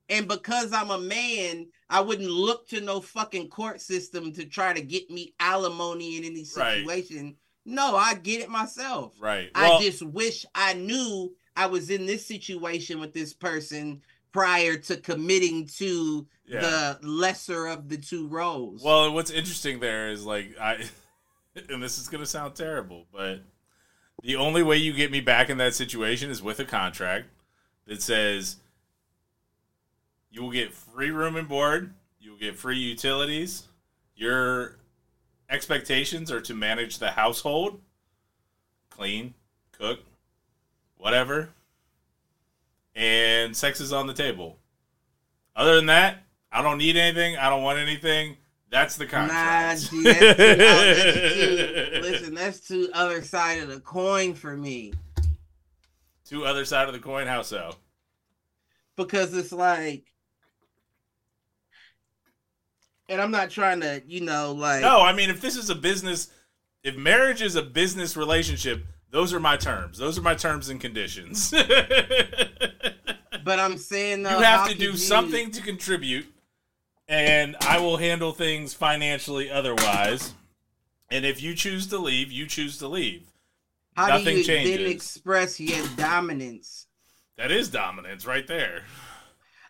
[0.09, 4.73] And because I'm a man, I wouldn't look to no fucking court system to try
[4.73, 6.79] to get me alimony in any Right.
[6.79, 7.35] situation.
[7.65, 9.13] No, I get it myself.
[9.19, 9.49] right.
[9.53, 14.01] I just wish I knew I was in this situation with this person
[14.31, 16.61] prior to committing to yeah.
[16.61, 18.83] the lesser of the two roles.
[18.83, 20.85] Well, what's interesting there is like I,
[21.69, 23.41] and this is gonna sound terrible, but
[24.23, 27.27] the only way you get me back in that situation is with a contract
[27.85, 28.57] that says
[30.29, 33.63] you will get free room and board, you will get free utilities.
[34.15, 34.77] Your
[35.49, 37.79] expectations are to manage the household,
[38.89, 39.33] clean,
[39.71, 39.99] cook,
[40.97, 41.49] whatever,
[42.97, 44.57] and sex is on the table.
[45.55, 47.37] Other than that, I don't need anything.
[47.37, 48.37] I don't want anything.
[48.69, 49.89] That's the Nah, contract.
[49.91, 54.57] G, that's too, oh, that's too- listen, that's two other side of the coin for
[54.57, 54.93] me.
[56.25, 57.27] Two other side of the coin.
[57.27, 57.75] How so?
[58.97, 60.05] because it's like
[63.09, 65.75] and I'm not trying to, you know, like No, I mean, if this is a
[65.75, 66.29] business,
[66.83, 69.97] if marriage is a business relationship, those are my terms.
[69.97, 71.51] Those are my terms and conditions.
[73.43, 76.27] but I'm saying though, how have to do you- something to contribute,
[77.07, 80.33] and I will handle things financially otherwise.
[81.09, 83.31] And if you choose to leave, you choose to leave.
[83.95, 84.77] How nothing do you changes.
[84.77, 86.87] then express your dominance?
[87.37, 88.81] That is dominance right there.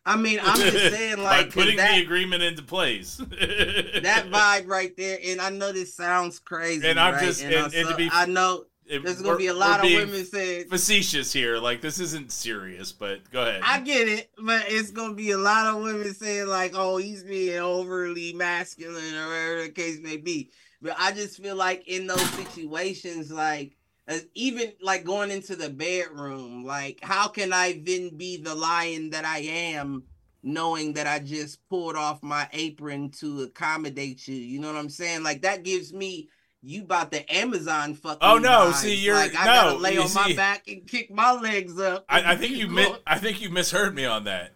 [0.03, 3.17] I mean, I'm just saying, like, putting that, the agreement into place.
[3.17, 7.23] that vibe right there, and I know this sounds crazy, And I'm right?
[7.23, 10.25] just- and, and- to be- I know It- there's gonna be a lot of women
[10.25, 11.57] saying, facetious here.
[11.57, 13.61] Like this isn't serious, but go ahead.
[13.63, 17.23] I get it, but it's gonna be a lot of women saying like, "Oh, he's
[17.23, 20.51] being overly masculine," or whatever the case may be.
[20.81, 23.75] But I just feel like in those situations, like
[24.07, 29.09] uh, even like going into the bedroom, like how can I then be the lion
[29.09, 30.03] that I am,
[30.43, 34.35] knowing that I just pulled off my apron to accommodate you?
[34.35, 35.23] You know what I'm saying?
[35.23, 36.29] Like that gives me.
[36.61, 38.17] You about the Amazon fucking?
[38.21, 38.73] Oh, no, vibes.
[38.75, 42.05] see, you're- like I no, gotta lay on my back and kick my legs up.
[42.09, 44.53] I, I think you mi- I think you misheard me on that.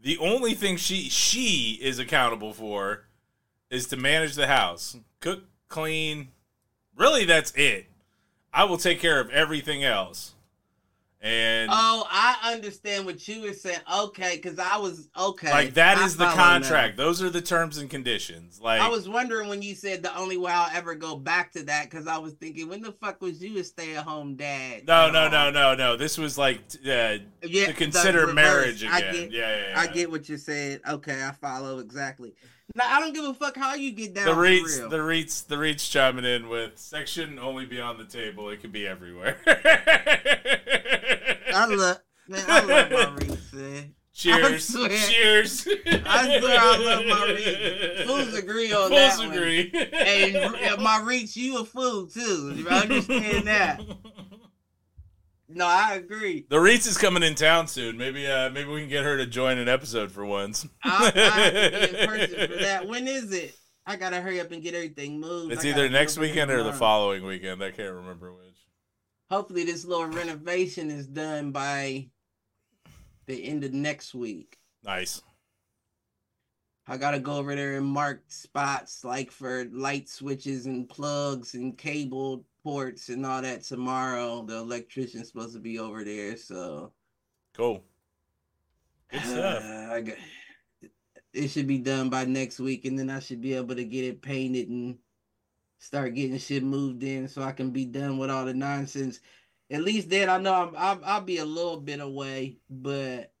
[0.00, 3.06] The only thing she she is accountable for
[3.70, 6.28] is to manage the house, cook, clean.
[6.94, 7.86] Really, that's it.
[8.52, 10.33] I will take care of everything else.
[11.26, 13.78] And Oh, I understand what you were saying.
[13.92, 15.50] Okay, because I was okay.
[15.50, 16.42] like that I is the follow now.
[16.50, 16.98] contract.
[16.98, 18.60] Those are the terms and conditions.
[18.60, 21.62] Like I was wondering when you said the only way I'll ever go back to
[21.62, 24.86] that because I was thinking, when the fuck was you a stay at home dad?
[24.86, 25.96] no, no, no, no, no.
[25.96, 29.14] This was like uh, Yeah, to consider marriage I again.
[29.14, 29.80] get, yeah, yeah, yeah.
[29.80, 30.80] I get what you're saying.
[30.86, 32.34] Okay, I follow exactly.
[32.76, 34.26] Now I don't give a fuck how you get down.
[34.26, 34.88] the real.
[34.88, 38.60] the REITs, the REITs chiming in with sex shouldn't only be on the table; it
[38.60, 39.38] could be everywhere.
[39.46, 41.98] I love,
[42.28, 43.94] man, I love my REITs, man.
[44.16, 44.68] Cheers!
[44.68, 45.66] swear- Cheers!
[46.06, 48.06] I swear I love my REITs.
[48.06, 49.36] Fools agree on that Fools one.
[49.36, 49.70] agree.
[49.92, 52.52] And uh, my REITs, you a fool too.
[52.54, 53.80] You understand that?
[55.54, 56.46] No, I agree.
[56.48, 57.96] The REITs is coming in town soon.
[57.96, 60.66] Maybe, uh, maybe we can get her to join an episode for once.
[60.82, 62.88] I, I have to be in person for that.
[62.88, 63.54] When is it?
[63.86, 65.52] I gotta hurry up and get everything moved.
[65.52, 67.62] It's I either next weekend or the following weekend.
[67.62, 68.56] I can't remember which.
[69.30, 72.08] Hopefully, this little renovation is done by
[73.26, 74.56] the end of next week.
[74.82, 75.22] Nice.
[76.86, 81.76] I gotta go over there and mark spots like for light switches and plugs and
[81.76, 84.42] cable ports and all that tomorrow.
[84.44, 86.92] The electrician's supposed to be over there, so
[87.54, 87.84] Cool.
[89.10, 89.64] Good stuff.
[89.64, 90.16] Uh, I got,
[91.32, 94.04] it should be done by next week, and then I should be able to get
[94.04, 94.98] it painted and
[95.78, 99.20] start getting shit moved in, so I can be done with all the nonsense.
[99.70, 103.32] At least then I know I'm, I'll, I'll be a little bit away, but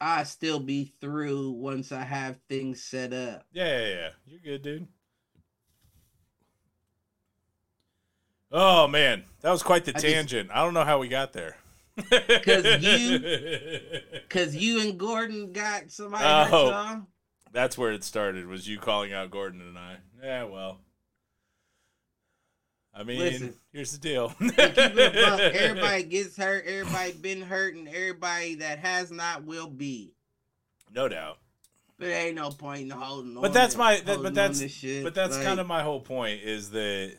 [0.00, 3.46] I still be through once I have things set up.
[3.52, 4.08] Yeah, yeah, yeah.
[4.26, 4.88] You're good, dude.
[8.56, 10.50] Oh man, that was quite the I just- tangent.
[10.54, 11.56] I don't know how we got there.
[12.10, 13.20] 'Cause you-
[14.28, 17.02] Cause you and Gordon got somebody Oh.
[17.52, 18.46] That's where it started.
[18.46, 19.96] Was you calling out Gordon and I?
[20.22, 20.78] Yeah, well.
[22.96, 23.54] I mean, Listen.
[23.72, 24.28] here's the deal.
[24.30, 26.64] To keep it a buck, everybody gets hurt.
[26.66, 30.14] Everybody been hurt, and everybody that has not will be.
[30.92, 31.38] no doubt.
[31.98, 33.42] But there ain't no point in holding on.
[33.42, 34.00] But that's my.
[34.00, 34.60] That, but that's.
[35.02, 36.42] But that's Like, kind of my whole point.
[36.42, 37.16] Is that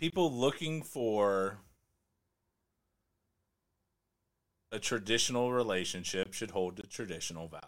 [0.00, 1.58] people looking for
[4.72, 7.66] a traditional relationship should hold to traditional values.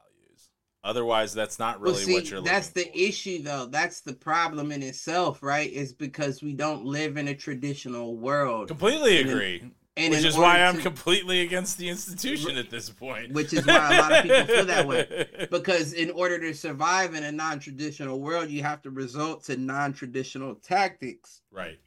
[0.85, 2.55] Otherwise, that's not Well, really see, what you're looking for.
[2.55, 2.91] that's the for.
[2.99, 3.67] issue, though.
[3.67, 5.71] That's the problem in itself, right?
[5.71, 9.71] Is because we don't live in a traditional world, Completely agree.
[9.97, 13.33] and which is why I'm to- completely against the institution at this point.
[13.33, 15.29] Which is why a lot of people feel that way.
[15.51, 20.55] because in order to survive in a non-traditional world, you have to resort to non-traditional
[20.57, 21.43] tactics.
[21.53, 21.79] Right.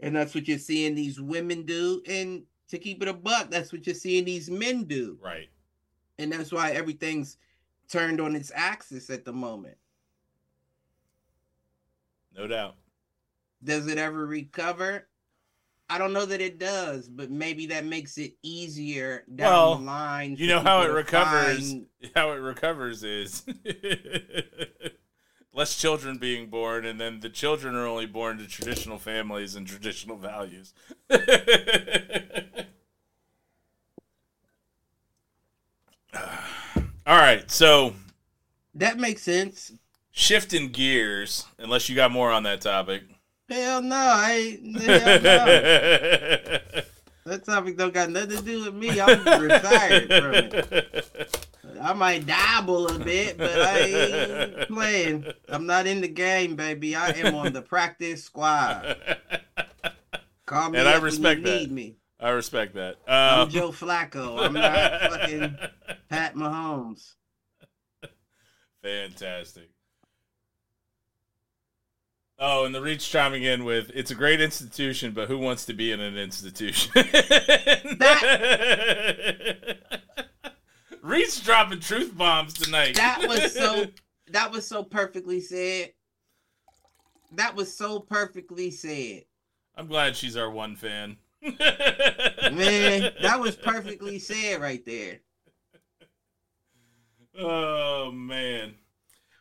[0.00, 2.02] And that's what you're seeing these women do.
[2.08, 5.18] And to keep it a buck, that's what you're seeing these men do.
[5.22, 5.48] Right.
[6.18, 7.36] And that's why everything's
[7.88, 9.76] turned on its axis at the moment.
[12.36, 12.76] No doubt.
[13.62, 15.06] Does it ever recover?
[15.90, 19.84] I don't know that it does, but maybe that makes it easier down Well, the
[19.84, 20.36] line.
[20.38, 21.72] You know how it recovers.
[21.72, 23.42] find- How it recovers is
[25.52, 29.66] less children being born, and then the children are only born to traditional families and
[29.66, 30.72] traditional values.
[37.06, 37.94] All right, so
[38.74, 39.72] That makes sense.
[40.12, 43.02] shifting gears, unless you got more on that topic.
[43.48, 44.58] Hell no, I.
[44.80, 46.80] Hell no.
[47.30, 49.00] That topic don't got nothing to do with me.
[49.00, 51.46] I'm retired from it.
[51.80, 55.26] I might dabble a bit, but I ain't playing.
[55.48, 56.96] I'm not in the game, baby.
[56.96, 58.96] I am on the practice squad.
[60.44, 61.60] Call me And I respect when you that.
[61.60, 61.96] need me.
[62.18, 62.96] I respect that.
[63.06, 64.44] I'm Um, Joe Flacco.
[64.44, 65.56] I'm not fucking
[66.10, 67.12] Pat Mahomes.
[68.82, 69.70] Fantastic.
[72.42, 75.74] Oh, and the Reach chiming in with it's a great institution, but who wants to
[75.74, 76.90] be in an institution?
[76.94, 78.18] that,
[81.02, 82.96] Reach dropping truth bombs tonight.
[82.96, 83.86] That was so.
[84.32, 85.92] That was so perfectly said.
[87.32, 89.24] That was so perfectly said.
[89.76, 91.16] I'm glad she's our one fan.
[91.42, 95.18] Man, that was perfectly said right there.
[97.36, 98.74] Oh man.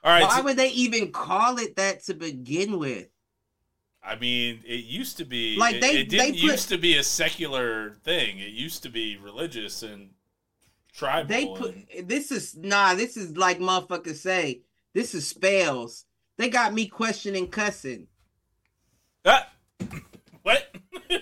[0.04, 0.24] All right.
[0.24, 3.08] Why so- would they even call it that to begin with?
[4.02, 6.78] I mean, it used to be Like, it- they- it, didn't they put- used to
[6.78, 8.40] be a secular thing.
[8.40, 10.12] It used to be religious and
[10.94, 11.28] tribal.
[11.28, 12.96] They put and- this is nah.
[12.96, 14.62] This is like motherfuckers say.
[14.94, 16.06] This is spells.
[16.38, 18.08] They got me questioning cussing.
[19.26, 19.50] Ah!
[20.44, 20.74] what?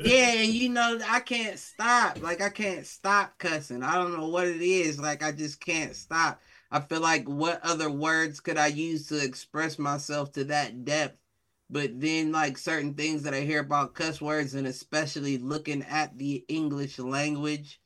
[0.00, 2.20] Yeah, and you know I can't stop.
[2.22, 3.82] Like I can't stop cussing.
[3.82, 4.98] I don't know what it is.
[4.98, 6.40] Like I just can't stop.
[6.70, 11.18] I feel like what other words could I use to express myself to that depth?
[11.68, 16.16] But then like certain things that I hear about cuss words and especially looking at
[16.18, 17.80] the English language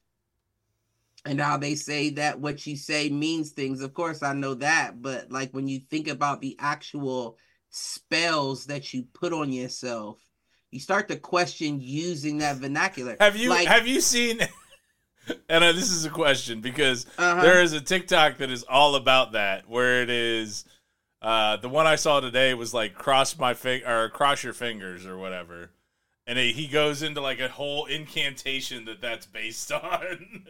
[1.24, 3.80] and how they say that what you say means things.
[3.80, 7.38] Of course I know that, but like when you think about the actual
[7.70, 10.18] spells that you put on yourself,
[10.70, 13.16] you start to question using that vernacular.
[13.20, 14.40] Have you like have you seen?
[15.48, 17.42] And uh, this is a question because uh-huh.
[17.42, 20.64] there is a TikTok that is all about that, where it is.
[21.22, 25.06] Uh, the one I saw today was like cross my fing or cross your fingers
[25.06, 25.70] or whatever,
[26.26, 30.44] and it, he goes into like a whole incantation that that's based on.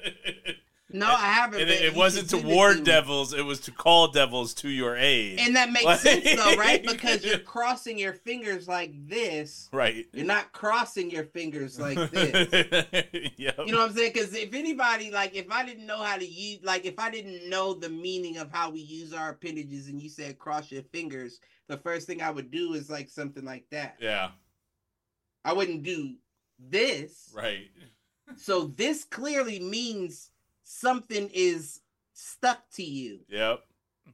[0.92, 1.60] No, I haven't.
[1.62, 5.38] it, it wasn't to ward devils; it was to call devils to your aid.
[5.40, 6.84] And that makes Like- sense though, right?
[6.86, 9.68] Because you're crossing your fingers like this.
[9.72, 10.06] right.
[10.12, 12.92] You're not crossing your fingers like this.
[13.36, 13.56] yep.
[13.58, 14.12] You know what I'm saying?
[14.12, 17.48] Because if anybody, like, if I didn't know how to use, like, if I didn't
[17.48, 21.40] know the meaning of how we use our appendages and you said cross your fingers,
[21.68, 23.96] the first thing I would do is like something like that.
[24.00, 24.28] yeah.
[25.46, 26.14] I wouldn't do
[26.58, 27.30] this.
[27.34, 27.68] Right.
[28.36, 30.30] So this clearly means
[30.64, 31.80] something is
[32.14, 33.20] stuck to you.
[33.28, 33.60] Yep.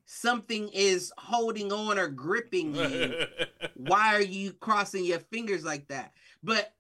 [0.05, 3.15] Something is holding on or gripping you.
[3.75, 6.13] Why are you crossing your fingers like that?
[6.43, 6.73] But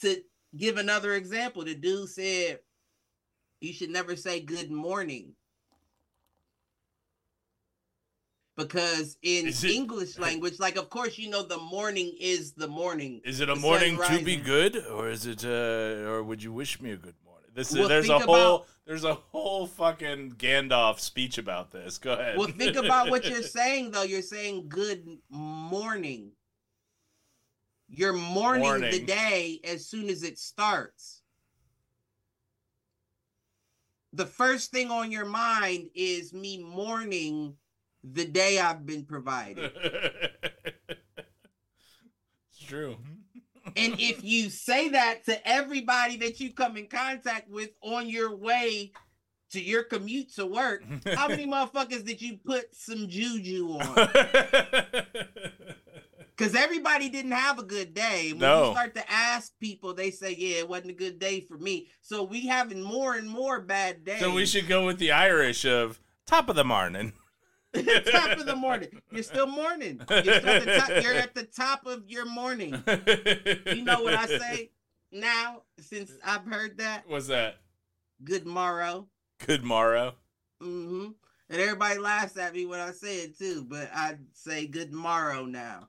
[0.00, 0.22] to
[0.56, 2.60] give another example, the dude said
[3.60, 5.34] You should never say good morning.
[8.56, 13.20] Because in it- English language, like of course you know the morning is the morning.
[13.24, 16.80] Is it a morning to be good, or is it, uh, or would you wish
[16.80, 17.23] me a good morning?
[17.54, 21.70] This is Well, there's a think whole about- there's a whole fucking Gandalf speech about
[21.70, 21.96] this.
[21.98, 22.36] Go ahead.
[22.36, 24.02] Well, think about what you're saying though.
[24.02, 26.32] You're saying good morning.
[27.88, 31.22] You're mourning the day as soon as it starts.
[34.12, 37.56] The first thing on your mind is me mourning
[38.02, 39.70] the day I've been provided.
[40.88, 42.96] it's true.
[43.00, 43.12] Mm-hmm.
[43.76, 48.34] And if you say that to everybody that you come in contact with on your
[48.36, 48.92] way
[49.50, 50.82] to your commute to work,
[51.14, 54.08] how many motherfuckers did you put some juju on?
[56.36, 58.30] Because everybody didn't have a good day.
[58.32, 58.66] When No.
[58.66, 61.90] you start to ask people, they say, "Yeah, it wasn't a good day for me."
[62.00, 64.18] So we having more and more bad days.
[64.18, 67.12] so we should go with the Irish of top of the morning.
[68.12, 68.88] top of the morning.
[69.10, 70.00] You're still morning.
[70.08, 72.82] You're, still at the top, you're at the top of your morning.
[73.66, 74.70] You know what I say
[75.10, 75.62] now?
[75.78, 77.56] Since I've heard that, What's that?
[78.22, 79.08] good morrow.
[79.44, 80.14] Good morrow.
[80.62, 81.10] Mm-hmm.
[81.50, 85.44] And everybody laughs at me when I say it too, but I say good morrow
[85.44, 85.88] now.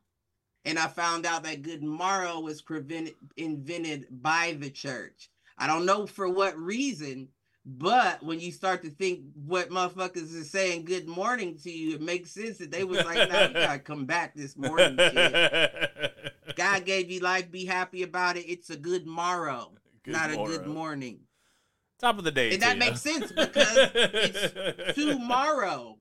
[0.66, 5.30] And I found out that good morrow was prevented, invented by the church.
[5.58, 7.30] I don't know for what reason,
[7.66, 12.02] but when you start to think what motherfuckers is saying good morning to you, it
[12.02, 16.34] makes sense that they was like, now you gotta come back this morning shit.
[16.56, 18.42] God gave you life, be happy about it.
[18.42, 19.72] It's a good morrow,
[20.04, 21.22] Good not a good morning.
[21.98, 22.54] Top of the day.
[22.54, 22.86] And that ya.
[22.86, 25.98] makes sense because it's tomorrow.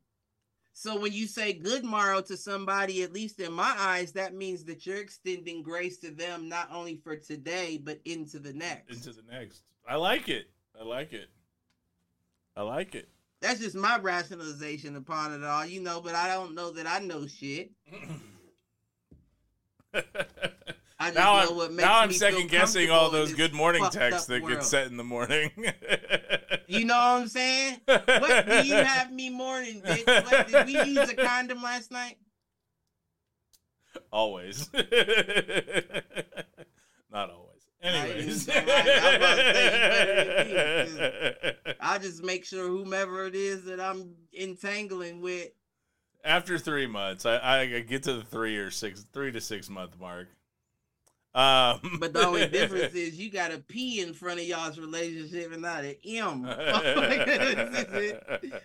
[0.74, 4.64] So when you say good morrow to somebody, at least in my eyes, that means
[4.64, 9.06] that you're extending grace to them not only for today but into the next.
[9.06, 9.62] into the next.
[9.88, 10.50] I like it.
[10.78, 11.28] I like it.
[12.56, 13.08] I like it.
[13.40, 16.00] That's just my rationalization upon it all, you know.
[16.00, 17.72] But I don't know that I know shit.
[20.98, 23.84] I just now know I'm, what makes now I'm second guessing all those good morning
[23.90, 25.50] texts that get sent in the morning.
[26.66, 27.80] You know what I'm saying?
[27.84, 30.06] What do you have me morning, bitch?
[30.24, 32.16] What, did we use a condom last night?
[34.14, 34.70] always.
[37.12, 37.53] Not always.
[37.84, 38.48] Anyways.
[38.48, 43.78] I was about to say, you better I just make sure whomever it is that
[43.78, 45.50] I'm entangling with.
[46.24, 50.00] After three months, I, I get to the three or six, three to six month
[50.00, 50.28] mark.
[51.34, 55.52] Um, But the only difference is you got a P in front of y'all's relationship
[55.52, 56.42] and not an M.
[56.44, 58.62] This is it.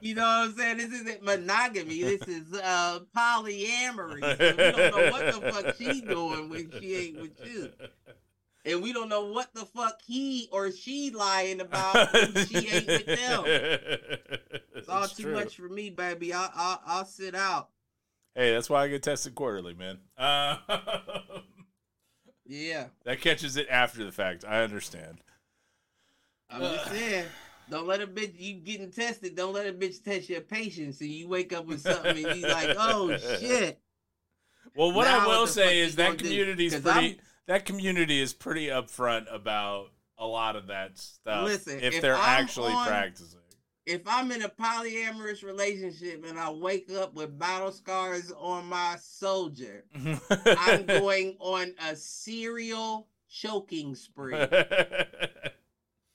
[0.00, 0.76] You know what I'm saying?
[0.78, 2.02] This isn't monogamy.
[2.02, 4.20] This is uh polyamory.
[4.38, 7.70] So we don't know what the fuck she doing when she ain't with you.
[8.66, 12.10] And we don't know what the fuck he or she lying about
[12.48, 13.44] she ain't with them.
[14.74, 16.32] It's all too much for me, baby.
[16.32, 17.68] I'll, I'll, I'll sit out.
[18.34, 19.98] Hey, that's why I get tested quarterly, man.
[20.18, 20.56] Uh,
[22.48, 22.86] Yeah.
[23.04, 24.44] that catches it after the fact.
[24.46, 25.18] I understand.
[26.50, 27.26] I'm just saying.
[27.70, 29.34] Don't let a bitch you getting tested.
[29.34, 32.46] Don't let a bitch test your patience, and you wake up with something and you
[32.46, 33.80] like, oh shit.
[34.76, 36.88] Well, what Now I will say is that community's pretty.
[36.90, 37.16] I'm-
[37.48, 39.88] That community is pretty upfront about
[40.18, 41.44] a lot of that stuff.
[41.44, 43.40] Listen, if if they're I'm actually on- practicing.
[43.84, 48.96] If I'm in a polyamorous relationship and I wake up with battle scars on my
[49.00, 49.84] soldier,
[50.44, 54.34] I'm going on a serial choking spree.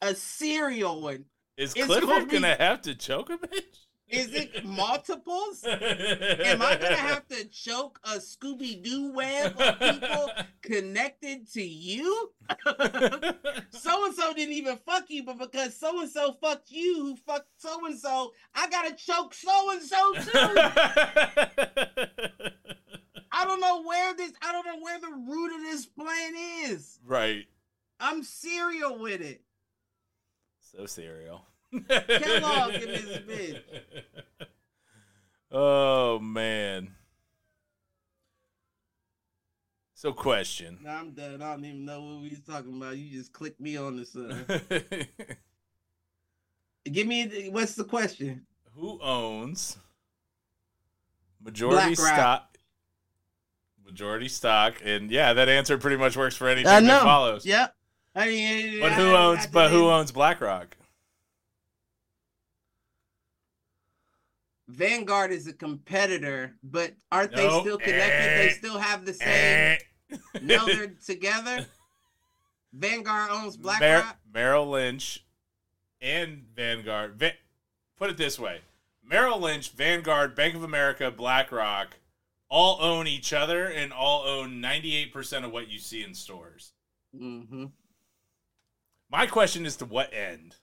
[0.03, 1.25] A serial one.
[1.57, 3.86] is Clifford gonna be- gonna have to choke a bitch?
[4.12, 5.64] Is it multiples?
[5.66, 10.30] Am I gonna have to choke a Scooby Doo web of people
[10.62, 12.32] connected to you?
[13.72, 17.16] so and so didn't even fuck you, but because so and so fucked you, who
[17.16, 20.30] fucked so and so, I gotta choke so and so too.
[23.34, 24.34] I don't know where this.
[24.41, 26.34] I don't know where the root of this plan
[26.66, 26.99] is.
[27.05, 27.45] right.
[28.03, 29.43] I'm serial with it.
[30.59, 31.45] So serial.
[31.89, 33.61] Kellogg in this bitch.
[35.51, 36.93] Oh man.
[39.93, 40.80] So question.
[40.82, 41.41] Now I'm done.
[41.41, 42.97] I don't even know what we was talking about.
[42.97, 44.15] You just clicked me on this.
[46.84, 48.45] Uh, give me the- what's the question?
[48.76, 49.78] Who owns
[51.43, 52.57] majority stock?
[53.86, 57.45] Majority stock, and yeah, that answer pretty much works for anything I that follows.
[57.45, 57.76] Yep.
[58.15, 59.45] I mean, But who I- owns?
[59.45, 60.76] I But who owns BlackRock?
[64.72, 68.39] Vanguard is a competitor, but aren't they still connected?
[68.39, 69.78] They still have the same.
[70.41, 71.65] no, they're together.
[72.74, 74.17] Vanguard owns BlackRock.
[74.34, 75.26] Merrill Lynch
[76.01, 77.15] and Vanguard.
[77.15, 77.34] Va-
[77.97, 78.61] put it this way:
[79.03, 81.97] Merrill Lynch, Vanguard, Bank of America, BlackRock
[82.51, 86.74] all own each other and all own 98% of what you see in stores.
[87.15, 87.67] Mm-hmm.
[89.09, 90.57] My question is to what end?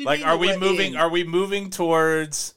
[0.00, 2.54] Like are we moving are we moving towards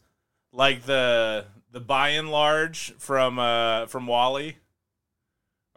[0.51, 4.57] like the the Buy n Large from uh from WALL-E?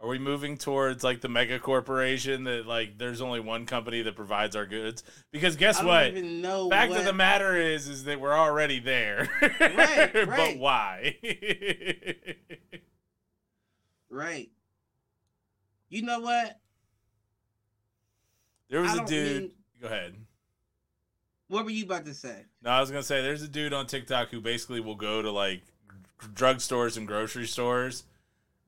[0.01, 4.15] Are we moving towards like the mega corporation that like there's only one company that
[4.15, 5.03] provides our goods?
[5.31, 6.07] Because guess I don't what?
[6.07, 9.27] even know Fact what, of the matter is, is that we're already there.
[9.41, 11.15] Right, but why?
[14.09, 14.49] Right.
[15.89, 16.59] You know what?
[18.69, 19.41] there was I a dude.
[19.43, 19.51] mean-
[19.81, 20.15] Go ahead.
[21.47, 22.45] What were you about to say?
[22.63, 25.29] No, I was gonna say there's a dude on TikTok who basically will go to
[25.31, 25.61] like
[26.33, 28.03] drugstores and grocery stores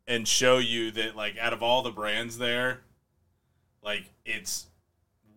[0.08, 2.82] and show you that like out of all the brands there,
[3.82, 4.68] like it's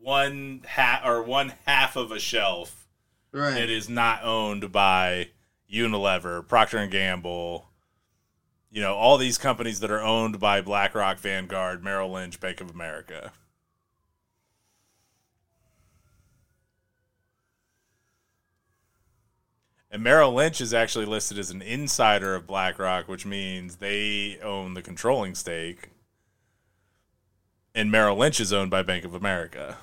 [0.01, 2.89] one half or one half of a shelf
[3.33, 3.55] Right.
[3.55, 5.29] that is not owned by
[5.73, 7.67] Unilever, Procter and Gamble.
[8.73, 12.71] You know, all these companies that are owned by BlackRock, Vanguard, Merrill Lynch, Bank of
[12.71, 13.33] America.
[19.91, 24.75] And Merrill Lynch is actually listed as an insider of BlackRock, which means they own
[24.75, 25.91] the controlling stake.
[27.75, 29.79] And Merrill Lynch is owned by Bank of America.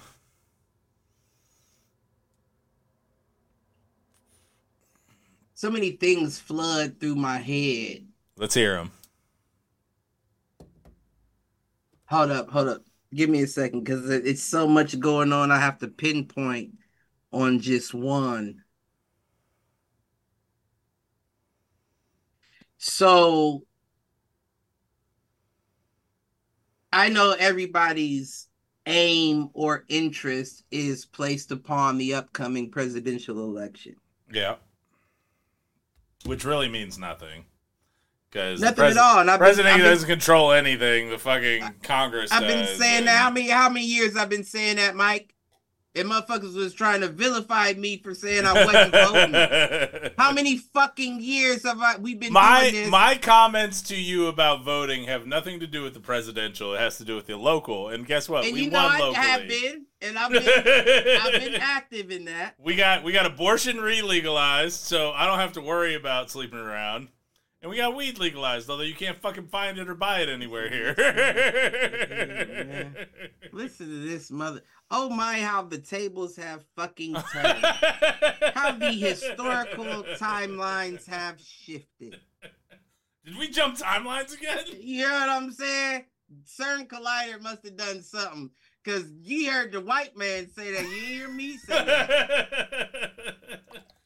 [5.55, 8.05] So many things flood through my head.
[8.37, 8.91] Let's hear them.
[12.05, 12.83] Hold up, hold up.
[13.13, 15.51] Give me a second because it's so much going on.
[15.51, 16.77] I have to pinpoint
[17.33, 18.63] on just one.
[22.77, 23.63] So
[26.93, 28.47] I know everybody's
[28.85, 33.95] aim or interest is placed upon the upcoming presidential election.
[34.31, 34.55] Yeah.
[36.25, 37.45] Which really means nothing.
[38.29, 39.19] Because Nothing at all.
[39.19, 41.09] And I've president been- doesn't control anything.
[41.09, 43.17] The fucking Congress I've been does, saying and- that.
[43.17, 45.33] How many how many years I've been saying that, Mike?
[45.97, 50.11] And motherfuckers was trying to vilify me for saying I wasn't voting.
[50.17, 52.89] How many fucking years have I we been doing my this?
[52.89, 56.73] my comments to you about voting have nothing to do with the presidential.
[56.73, 57.89] It has to do with the local.
[57.89, 58.45] And guess what?
[58.45, 59.15] and we you know won I locally.
[59.15, 62.55] have been, and I've been I've been active in that.
[62.59, 67.09] we got we got abortion re-legalized, so I don't have to worry about sleeping around.
[67.59, 70.69] And we got weed legalized, although you can't fucking find it or buy it anywhere
[70.69, 70.93] here.
[70.93, 72.93] Mm-hmm.
[73.51, 74.61] Listen to this mother.
[74.89, 77.65] Oh my, how the tables have fucking turned.
[78.53, 82.19] how the historical timelines have shifted.
[83.25, 84.59] Did we jump timelines again?
[84.79, 86.05] You know what I'm saying?
[86.45, 88.49] CERN Collider must have done something.
[88.85, 90.83] Cause you heard the white man say that.
[90.83, 93.61] You hear me say that.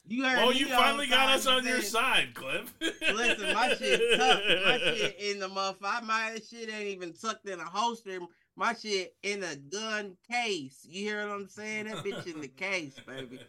[0.07, 2.73] You heard well, you finally got us on your side, Cliff.
[2.81, 4.41] Listen, my shit tough.
[4.65, 6.03] My shit in the motherfucker.
[6.03, 8.19] My shit ain't even tucked in a holster.
[8.55, 10.85] My shit in a gun case.
[10.87, 11.85] You hear what I'm saying?
[11.85, 13.39] That bitch in the case, baby.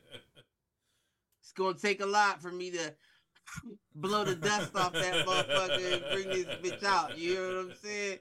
[1.40, 2.94] It's gonna take a lot for me to
[3.94, 7.18] blow the dust off that motherfucker and bring this bitch out.
[7.18, 8.18] You hear what I'm saying?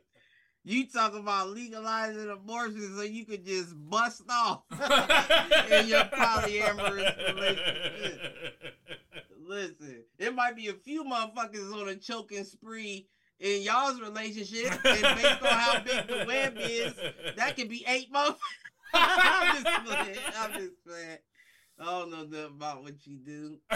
[0.63, 8.77] You talk about legalizing abortion so you could just bust off in your polyamorous relationship.
[9.43, 13.07] Listen, it might be a few motherfuckers on a choking spree
[13.41, 16.93] in y'all's relationship, and based on how big the web is,
[17.35, 18.35] that could be eight motherfuckers.
[18.93, 20.17] I'm just playing.
[20.37, 21.17] I'm just playing.
[21.79, 23.57] I don't know nothing about what you do,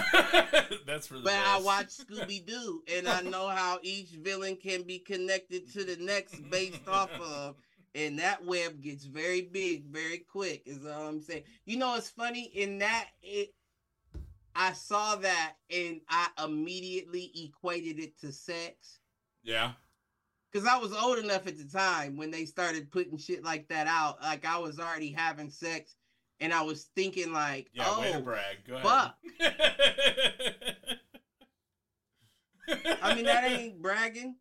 [0.85, 1.65] That's for the but I best.
[1.65, 6.47] watch Scooby Doo, and I know how each villain can be connected to the next
[6.51, 7.55] based off of.
[7.95, 10.63] And that web gets very big, very quick.
[10.65, 11.43] Is all I'm saying.
[11.65, 13.53] You know, it's funny in that it.
[14.53, 18.99] I saw that and I immediately equated it to sex
[19.45, 19.71] Yeah.
[20.51, 23.87] because I was old enough at the time when they started putting shit like that
[23.87, 24.21] out.
[24.21, 25.95] Like I was already having sex,
[26.39, 28.57] and I was thinking like, Yeah, oh, brag.
[28.67, 29.15] Go fuck.
[29.39, 30.65] ahead.
[33.01, 34.35] I mean that ain't bragging.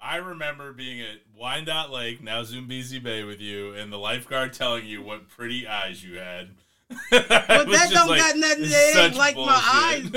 [0.00, 4.84] I remember being at Wyandotte Lake, now Zoombezi Bay, with you, and the lifeguard telling
[4.86, 6.50] you what pretty eyes you had.
[6.88, 8.64] But that don't got nothing.
[8.66, 10.10] It ain't like my eyes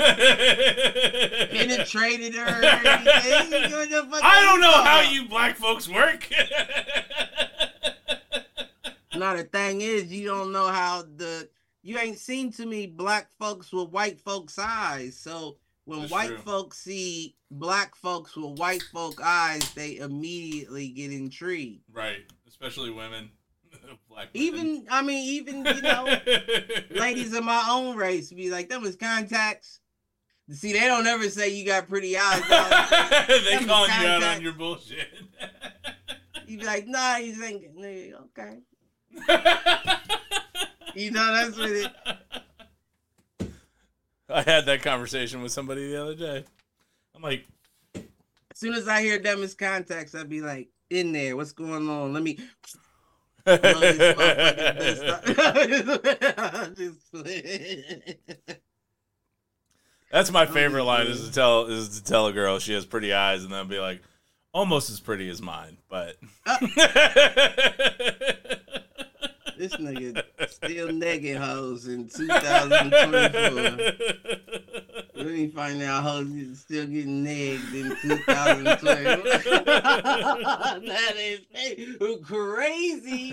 [1.50, 4.10] penetrated her or anything.
[4.10, 5.12] Fuck I don't know how about?
[5.12, 6.28] you black folks work.
[9.16, 11.48] No, the thing is, you don't know how the
[11.82, 15.16] you ain't seen too many black folks with white folks' eyes.
[15.16, 15.56] So
[15.86, 16.38] when That's white true.
[16.38, 21.82] folks see black folks with white folk eyes, they immediately get intrigued.
[21.92, 23.30] right, especially women.
[24.34, 26.04] Even I mean, even you know,
[26.90, 29.80] ladies of my own race be like, "That was contacts."
[30.50, 32.40] See, they don't ever say you got pretty eyes.
[33.28, 35.08] they calling you out on your bullshit.
[36.46, 38.58] You'd be like, "Nah, you think nigga, okay."
[40.94, 41.92] You know, that's what it.
[44.28, 46.44] I had that conversation with somebody the other day.
[47.14, 47.46] I'm like,
[47.94, 48.02] As
[48.54, 52.12] soon as I hear them as contacts, I'd be like, "In there, what's going on?
[52.12, 52.38] Let me."
[60.10, 63.12] That's my favorite line is to tell is to tell a girl she has pretty
[63.12, 64.02] eyes and then be like,
[64.52, 66.16] almost as pretty as mine, but.
[69.58, 73.60] This nigga still negging hoes in 2024.
[75.16, 78.76] Let me find out hoes still getting negged in 2020.
[80.86, 81.40] that is
[82.24, 83.32] crazy.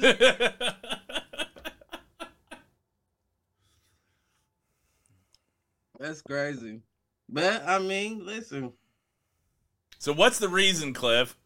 [5.99, 6.81] That's crazy.
[7.29, 8.73] But I mean, listen.
[9.99, 11.37] so what's the reason, Cliff?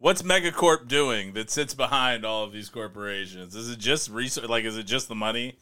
[0.00, 3.54] What's Megacorp doing that sits behind all of these corporations?
[3.54, 4.48] Is it just research?
[4.48, 5.58] Like, is it just the money?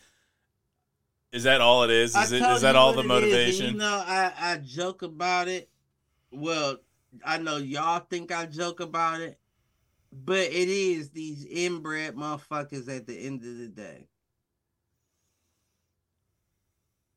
[1.33, 2.15] Is that all it is?
[2.15, 3.73] Is it is that all the it is, motivation?
[3.73, 5.69] you know, I, I joke about it.
[6.31, 6.77] Well,
[7.25, 9.41] I know y'all think I joke about it,
[10.13, 14.07] but it is these inbred motherfuckers at the end of the day.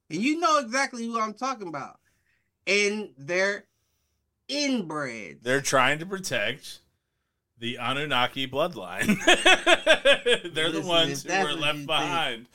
[0.10, 2.00] And you know exactly who I'm talking about.
[2.66, 3.66] And they're
[4.48, 6.81] inbred They're trying to protect
[7.62, 9.06] the Anunnaki bloodline.
[10.54, 12.48] They're the ones who were left behind.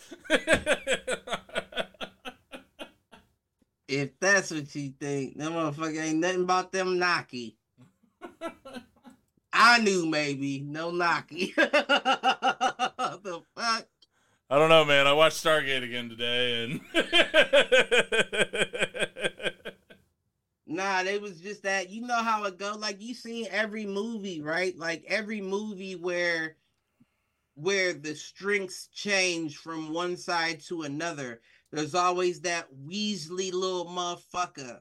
[3.89, 7.57] if that's what you think, that motherfucker ain't nothing about them Naki.
[9.53, 11.55] I knew maybe no Naki.
[11.57, 13.87] the fuck?
[14.51, 15.07] I don't know, man.
[15.07, 16.81] I watched Stargate again today, and
[20.67, 21.91] Nah, they was just that.
[21.91, 22.75] You know how it go.
[22.77, 24.77] Like you seen every movie, right?
[24.77, 26.57] Like every movie where
[27.55, 31.41] where the strengths change from one side to another.
[31.73, 34.81] There's always that Weasley little motherfucker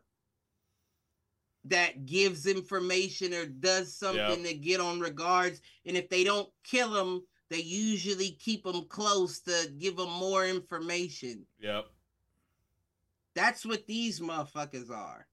[1.66, 5.62] that gives information or does something to get on regards.
[5.86, 10.46] And if they don't kill him, they usually keep him close to give him more
[10.46, 11.46] information.
[11.60, 11.86] yep.
[13.36, 15.28] That's what these motherfuckers are.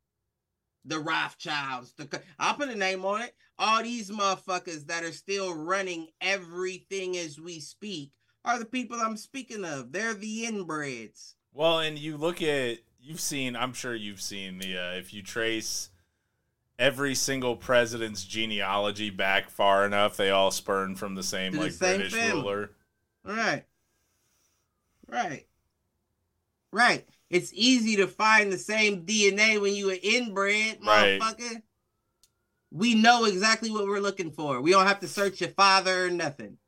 [0.84, 1.92] The Rothschilds.
[1.92, 3.34] The I'll put a name on it.
[3.58, 8.10] All these motherfuckers that are still running everything as we speak
[8.44, 9.92] are the people I'm speaking of.
[9.92, 11.34] They're the inbreds.
[11.52, 13.54] Well, and you look at you've seen.
[13.54, 15.90] I'm sure you've seen the uh, if you trace
[16.78, 21.64] every single president's genealogy back far enough, they all spurn from the same To the
[21.64, 22.42] like same British family.
[22.42, 22.70] ruler.
[23.24, 23.64] Right.
[25.06, 25.46] Right.
[26.72, 27.06] Right.
[27.32, 31.18] It's easy to find the same DNA when you are inbred, Right.
[31.18, 31.62] motherfucker.
[32.70, 34.60] We know exactly what we're looking for.
[34.60, 36.58] We don't have to search your father or nothing.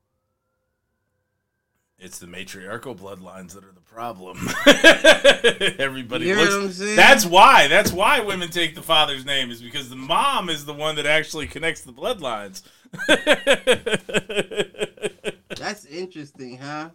[1.99, 4.39] It's the matriarchal bloodlines that are the problem.
[5.79, 6.79] Everybody You looks.
[6.79, 7.69] That's why.
[7.69, 11.07] That's why women take the father's name is because the mom is the one that
[11.07, 12.63] actually connects the bloodlines.
[15.57, 16.91] That's interesting, huh?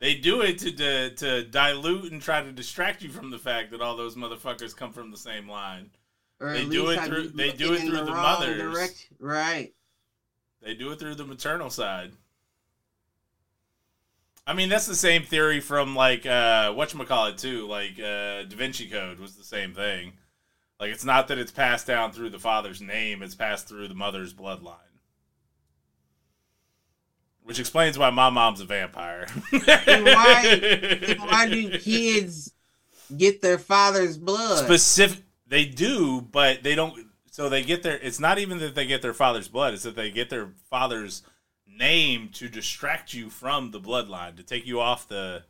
[0.00, 3.70] They do it to, to to dilute and try to distract you from the fact
[3.72, 5.90] that all those motherfuckers come from the same line.
[6.40, 8.60] Or They do it have through- they do it through the wrong mothers.
[8.60, 9.16] direction.
[9.18, 9.72] Right.
[10.62, 12.12] They do it through the maternal side.
[14.46, 17.66] I mean, that's the same theory from like uh whatchamacallit too.
[17.66, 20.12] Like uh Da Vinci Code was the same thing.
[20.80, 23.94] Like it's not that it's passed down through the father's name, it's passed through the
[23.94, 24.76] mother's bloodline.
[27.48, 29.26] Which explains why my mom's a vampire.
[29.50, 30.58] Then why-
[31.06, 32.52] then why do kids
[33.16, 34.64] get their father's blood?
[34.64, 38.86] specific they do but they don't so they get their it's not even that they
[38.86, 41.22] get their father's blood it's that they get their father's
[41.66, 45.42] name to distract you from the bloodline to take you off the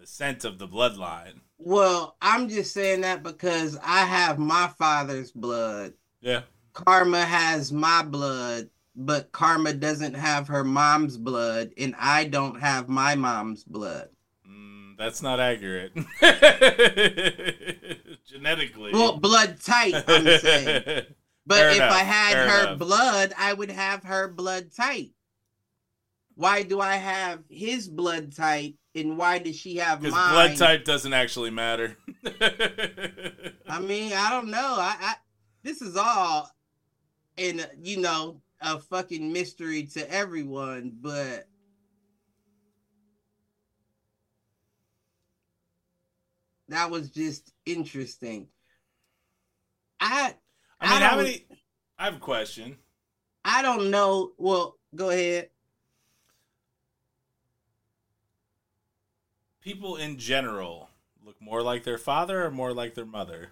[0.00, 5.30] the scent of the bloodline well, I'm just saying that because I have my father's
[5.30, 5.94] blood.
[6.20, 6.42] yeah
[6.72, 12.88] Karma has my blood, but Karma doesn't have her mom's blood, and I don't have
[12.88, 14.08] my mom's blood.
[14.48, 15.92] mm, that's not accurate
[18.26, 21.06] genetically Well, blood type, I'm saying.
[21.46, 22.78] But Fair if enough, I had fair her enough.
[22.78, 25.10] blood, I would have her blood type.
[26.36, 30.10] Why do I have his blood type, and why does she have mine?
[30.10, 31.96] blood type doesn't actually matter
[33.68, 34.76] I mean, I don't know.
[34.78, 35.14] I, I
[35.62, 36.50] this is all
[37.36, 41.46] in you know a fucking mystery to everyone, but
[46.68, 48.48] that was just interesting.
[50.00, 50.34] I
[50.80, 51.44] I mean, I how many?
[51.98, 52.78] I have a question.
[53.44, 54.32] I don't know.
[54.38, 55.50] Well, go ahead.
[59.60, 60.88] People in general
[61.24, 63.50] look more like their father or more like their mother.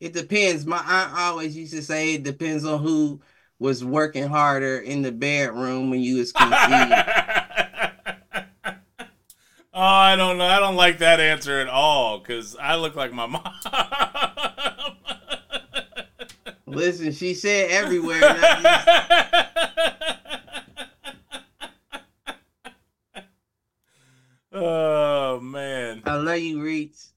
[0.00, 0.64] It depends.
[0.64, 3.20] My aunt always used to say it depends on who
[3.60, 6.50] was working harder in the bedroom when you was oh.
[9.72, 10.46] I don't know.
[10.46, 13.44] I don't like that answer at all because I look like my mom.
[16.66, 18.20] Listen, she said everywhere.
[18.20, 18.66] just-
[24.52, 27.12] oh man, I love you, Reeds.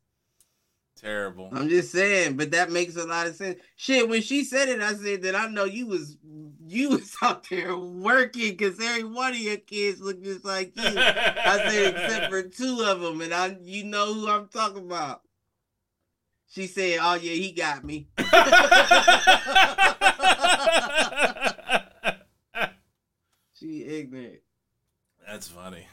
[1.03, 1.49] Terrible.
[1.51, 3.59] I'm just saying, but that makes a lot of sense.
[3.75, 6.17] Shit, when she said it, I said that I know you was
[6.65, 10.83] you was out there working because every one of your kids look just like you.
[10.85, 15.21] I said except for two of them, and I you know who I'm talking about.
[16.49, 18.07] She said, "Oh yeah, he got me."
[23.63, 24.41] She ignorant.
[25.25, 25.87] That's funny.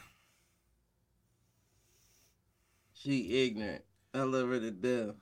[2.93, 3.85] She ignorant.
[4.13, 5.15] I love her to death.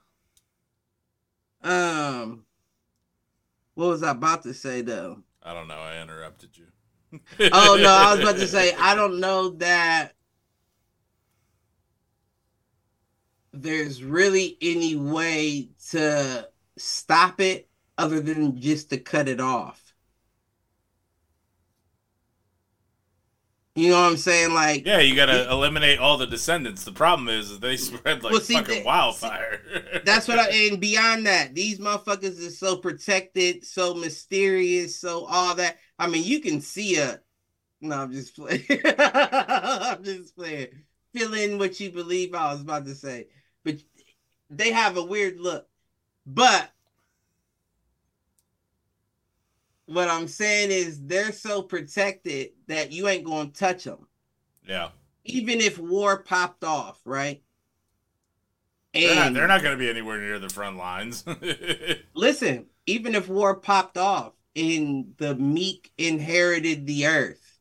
[1.62, 2.44] Um,
[3.74, 5.22] what was I about to say though?
[5.42, 5.78] I don't know.
[5.78, 6.66] I interrupted you.
[7.52, 10.14] Oh no, I was about to say I don't know that
[13.52, 17.68] there's really any way to stop it
[17.98, 19.89] other than just to cut it off.
[23.76, 24.52] You know what I'm saying?
[24.52, 26.84] Like Yeah, you gotta eliminate all the descendants.
[26.84, 30.02] The problem is, is they spread like Well, see, fucking that- wildfire.
[30.04, 35.54] That's what I and beyond that, these motherfuckers is so protected, so mysterious, so all
[35.54, 35.78] that.
[35.98, 37.20] I mean, you can see a
[37.82, 38.64] no, I'm just playing.
[38.98, 40.68] I'm just playing.
[41.14, 43.28] Fill in what you believe I was about to say.
[43.64, 43.76] But
[44.50, 45.66] they have a weird look.
[46.26, 46.70] But
[49.90, 54.06] what I'm saying is they're so protected that you ain't gonna touch them
[54.66, 54.90] yeah,
[55.24, 57.42] even if war popped off, right?
[58.92, 61.24] they're not, they're not gonna be anywhere near the front lines.
[62.14, 67.58] listen, even if war popped off and the meek inherited the earth,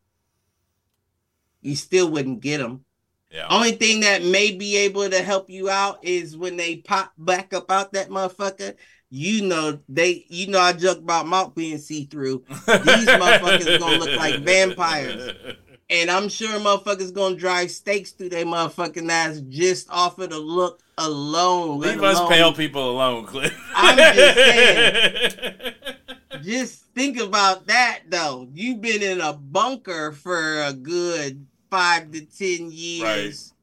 [1.61, 2.85] you still wouldn't get them.
[3.31, 7.13] yeah, Only thing that may be able to help you out is when they pop
[7.17, 8.75] back up out that motherfucker.
[9.11, 13.97] You know they, you know I joke about mouth being see through, these motherfuckers gonna
[13.97, 15.31] look like vampires.
[15.89, 20.37] and I'm sure motherfuckers gonna drive stakes through their motherfucking ass just off of the
[20.37, 21.79] look alone.
[21.79, 23.57] Leave us pale people alone, Cliff.
[23.75, 25.73] I'm just saying.
[26.43, 28.47] Just think about that though.
[28.53, 33.53] You've been in a bunker for a good five to ten years.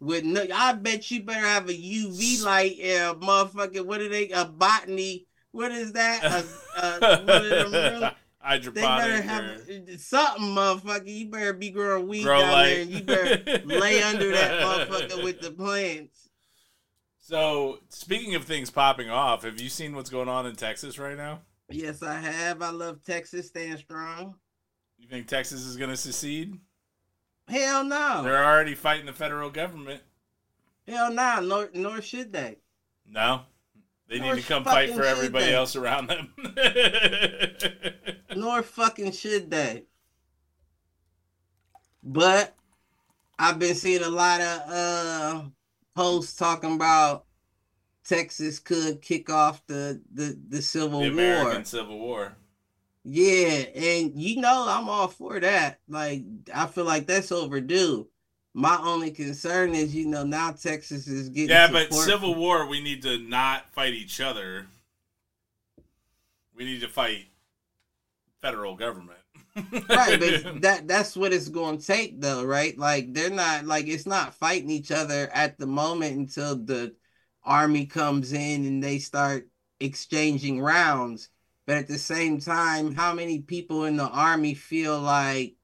[0.00, 4.08] With no, I bet you better have a UV light and a motherfucking what are
[4.08, 4.30] they?
[4.30, 5.26] A botany?
[5.52, 6.24] What is that?
[6.24, 8.10] A, a, one of them?
[8.42, 11.06] They better have or something, motherfucker.
[11.06, 12.68] You better be growing weed grow down light.
[12.68, 16.30] there, and you better lay under that motherfucker with the plants.
[17.18, 21.18] So, speaking of things popping off, have you seen what's going on in Texas right
[21.18, 21.40] now?
[21.68, 22.62] Yes, I have.
[22.62, 23.48] I love Texas.
[23.48, 24.36] Stand strong.
[24.98, 26.58] You think Texas is going to secede?
[27.50, 28.22] Hell no.
[28.22, 30.02] They're already fighting the federal government.
[30.86, 31.40] Hell no.
[31.40, 32.58] Nor, nor should they.
[33.06, 33.42] No.
[34.08, 35.54] They need to come fight for everybody they.
[35.54, 36.32] else around them.
[38.36, 39.84] Nor fucking should they.
[42.02, 42.56] But
[43.38, 45.42] I've been seeing a lot of uh
[45.94, 47.24] posts talking about
[48.04, 51.64] Texas could kick off the the, the Civil the American War.
[51.64, 52.36] Civil War.
[53.04, 55.80] Yeah, and you know I'm all for that.
[55.88, 56.22] Like
[56.54, 58.08] I feel like that's overdue.
[58.52, 62.66] My only concern is, you know, now Texas is getting Yeah, but Civil from- War,
[62.66, 64.66] we need to not fight each other.
[66.54, 67.26] We need to fight
[68.42, 69.18] federal government.
[69.88, 73.88] right but that that's what it's going to take though right like they're not like
[73.88, 76.94] it's not fighting each other at the moment until the
[77.44, 79.48] army comes in and they start
[79.80, 81.30] exchanging rounds
[81.70, 85.54] but at the same time how many people in the army feel like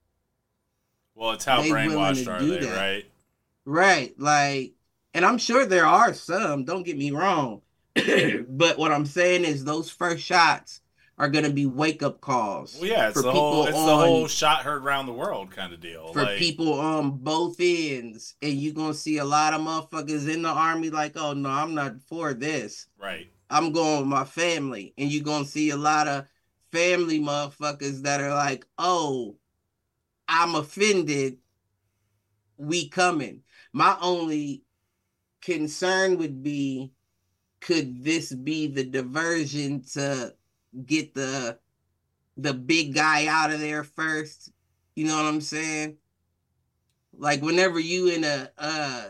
[1.17, 2.77] well, it's how brainwashed to are they, that.
[2.77, 3.05] right?
[3.65, 4.75] right like
[5.15, 7.61] and i'm sure there are some don't get me wrong
[8.49, 10.81] but what i'm saying is those first shots
[11.19, 13.85] are going to be wake up calls Well, yeah, it's for the whole people it's
[13.85, 16.13] the whole shot heard around the world kind of deal.
[16.13, 20.43] for like, people on both ends, and you're gonna see a lot of motherfuckers in
[20.43, 22.87] the army like, oh no, I'm not for this.
[23.01, 23.31] right?
[23.51, 26.27] I'm going with my family, and you're gonna see a lot of
[26.73, 29.37] family motherfuckers that are like, oh,
[30.29, 31.39] I'm offended.
[32.59, 33.43] We coming.
[33.73, 34.63] My only
[35.41, 36.93] concern would be
[37.61, 40.35] could this be the diversion to
[40.85, 41.59] get the
[42.37, 44.51] the big guy out of there first?
[44.95, 45.97] You know what I'm saying?
[47.17, 49.05] Like whenever you in a a,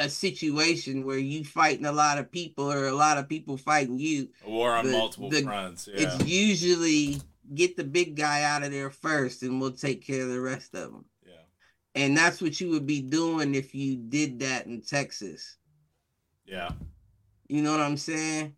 [0.00, 3.98] a situation where you fighting a lot of people or a lot of people fighting
[3.98, 5.86] you, war on The- multiple the- fronts.
[5.92, 6.00] Yeah.
[6.16, 7.20] it's usually
[7.54, 10.74] get the big guy out of there first and we'll take care of the rest
[10.74, 11.04] of them.
[11.26, 11.32] yeah.
[11.94, 15.56] And that's what you would be doing if you did that in Texas.
[16.46, 16.70] Yeah.
[17.48, 18.56] You know what I'm saying?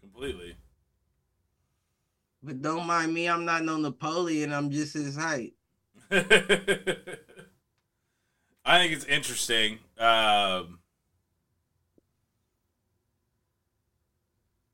[0.00, 0.56] Completely.
[2.42, 5.54] But don't mind me, I'm not no Napoleon, I'm just his height.
[8.64, 9.78] I think it's interesting.
[9.98, 10.78] Um,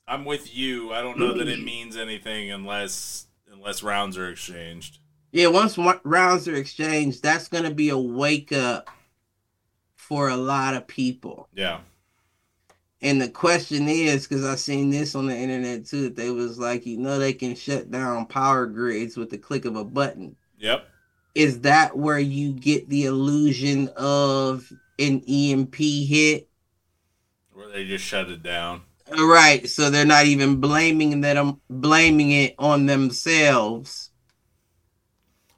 [0.07, 0.93] I'm with you.
[0.93, 4.99] I don't know that it means anything unless unless rounds are exchanged.
[5.33, 8.89] Yeah, once rounds are exchanged, that's going to be a wake up
[9.97, 11.49] for a lot of people.
[11.53, 11.81] Yeah.
[13.03, 16.59] And the question is, because I've seen this on the internet too, that they was
[16.59, 20.37] like, you know, they can shut down power grids with the click of a button.
[20.59, 20.89] Yep.
[21.35, 26.49] Is that where you get the illusion of an EMP hit?
[27.53, 28.83] Where they just shut it down.
[29.11, 29.69] Right.
[29.69, 34.11] So they're not even blaming that I'm blaming it on themselves.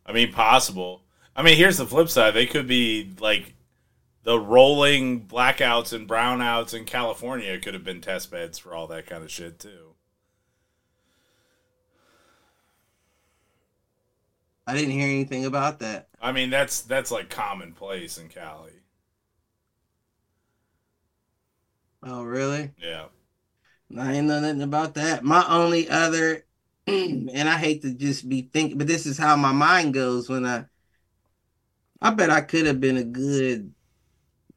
[0.05, 1.03] I mean, possible.
[1.35, 2.35] I mean, here's the flip side.
[2.35, 3.55] They could be like
[4.23, 9.07] the rolling blackouts and brownouts in California could have been test beds for all that
[9.07, 9.96] kind of shit too.
[14.67, 16.09] I didn't hear anything about that.
[16.21, 18.73] I mean, that's that's like commonplace in Cali.
[22.03, 22.73] Oh, really?
[22.79, 23.07] Yeah.
[23.99, 25.25] I ain't know nothing about that.
[25.25, 26.45] My only other,
[26.87, 30.45] and I hate to just be thinking, but this is how my mind goes when
[30.45, 30.65] I.
[32.03, 33.73] I bet I could have been a good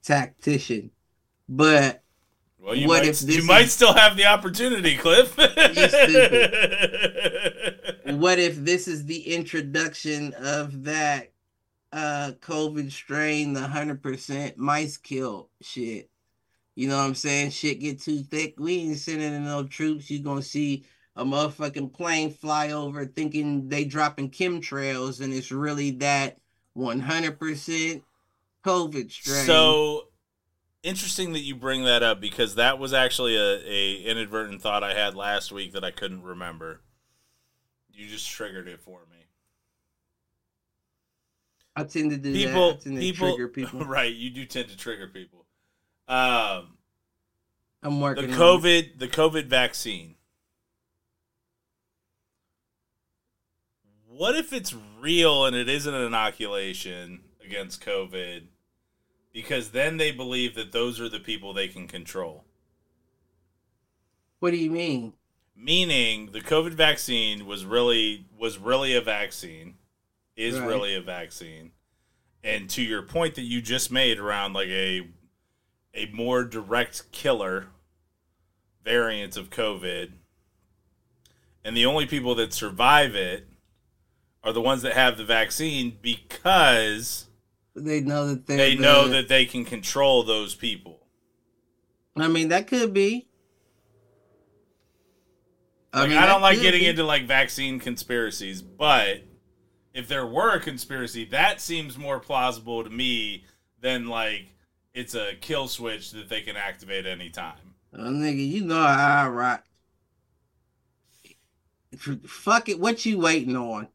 [0.04, 0.92] tactician,
[1.48, 2.04] but
[2.62, 5.36] Well, you What might, if you is- might still have the opportunity, Cliff.
[8.18, 11.32] what if this is the introduction of that
[11.92, 16.10] uh COVID strain, the hundred percent mice kill shit?
[16.76, 17.52] You know what I'm saying?
[17.52, 18.56] Shit get too thick.
[18.58, 20.10] We ain't sending in no troops.
[20.10, 25.92] You gonna see a motherfucking plane fly over thinking they dropping chemtrails and it's really
[25.92, 26.38] that
[26.78, 28.02] 100%
[28.66, 29.46] COVID strain.
[29.46, 30.09] So
[30.84, 34.94] interesting that you bring that up because that was actually a, a inadvertent thought I
[34.94, 36.82] had last week that I couldn't remember.
[37.92, 39.18] You just triggered it for me.
[41.76, 42.76] I tend to do People, that.
[42.76, 43.86] I tend to people, trigger people.
[43.86, 44.14] right?
[44.14, 45.46] You do tend to trigger people.
[46.08, 46.78] Um,
[47.84, 48.40] I'm the working on.
[48.40, 50.16] COVID, the COVID vaccine.
[54.08, 58.44] What if it's real and it isn't an inoculation against COVID?
[59.34, 62.46] Because then they believe that those are the people they can control.
[64.40, 65.14] What do you mean?
[65.56, 69.78] Meaning the COVID vaccine was really was really a vaccine,
[70.36, 70.68] is Right.
[70.68, 71.74] really a vaccine.
[72.44, 75.10] And to your point that you just made around like a
[75.96, 77.70] a more direct killer
[78.84, 80.14] variant of COVID,
[81.64, 83.48] and the only people that survive it
[84.44, 87.29] are the ones that have the vaccine because
[87.84, 91.00] They know that they're they know that they can control those people.
[92.18, 93.28] I mean, that could be.
[95.94, 96.88] Like, I, mean, don't like getting be.
[96.88, 99.24] into like vaccine conspiracies, but
[99.94, 103.46] if there were a conspiracy, that seems more plausible to me
[103.82, 104.54] than like
[104.94, 107.76] it's a kill switch that they can activate anytime.
[107.94, 109.64] Oh, nigga, you know how I rock.
[112.26, 113.88] Fuck it, what you waiting on?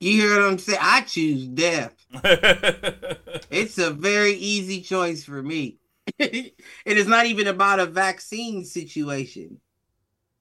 [0.00, 0.78] You hear what I'm saying?
[0.80, 1.94] I choose death.
[3.50, 5.78] It's a very easy choice for me.
[6.18, 6.54] it
[6.84, 9.60] is not even about a vaccine situation.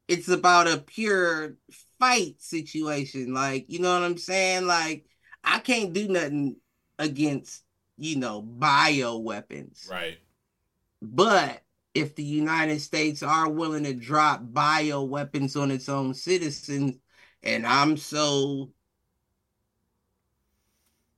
[0.07, 1.55] It's about a pure
[1.99, 3.33] fight situation.
[3.33, 4.67] Like, you know what I'm saying?
[4.67, 5.05] Like,
[5.43, 6.57] I can't do nothing
[6.99, 7.63] against,
[7.97, 9.87] you know, bio weapons.
[9.89, 10.17] right.
[11.01, 11.61] But
[11.93, 16.95] if the United States are willing to drop bio weapons on its own citizens,
[17.43, 18.71] and I'm so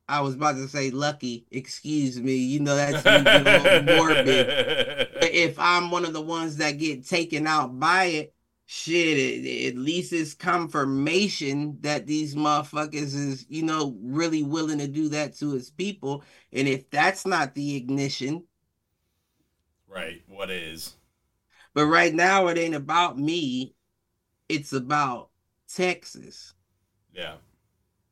[0.10, 4.48] I was about to say lucky, excuse me, you know that's a little morbid.
[5.14, 8.34] But if I'm one of the ones that get taken out by it,
[8.66, 14.88] shit, it, at least it's confirmation that these motherfuckers is, you know, really willing to
[14.88, 16.24] do that to its people.
[16.52, 18.46] And if that's not the ignition,
[19.88, 20.24] right.
[20.28, 20.96] What is?
[21.76, 23.76] But right now, it ain't about me.
[24.50, 25.30] It's about
[25.72, 26.56] Texas.
[27.14, 27.36] Yeah.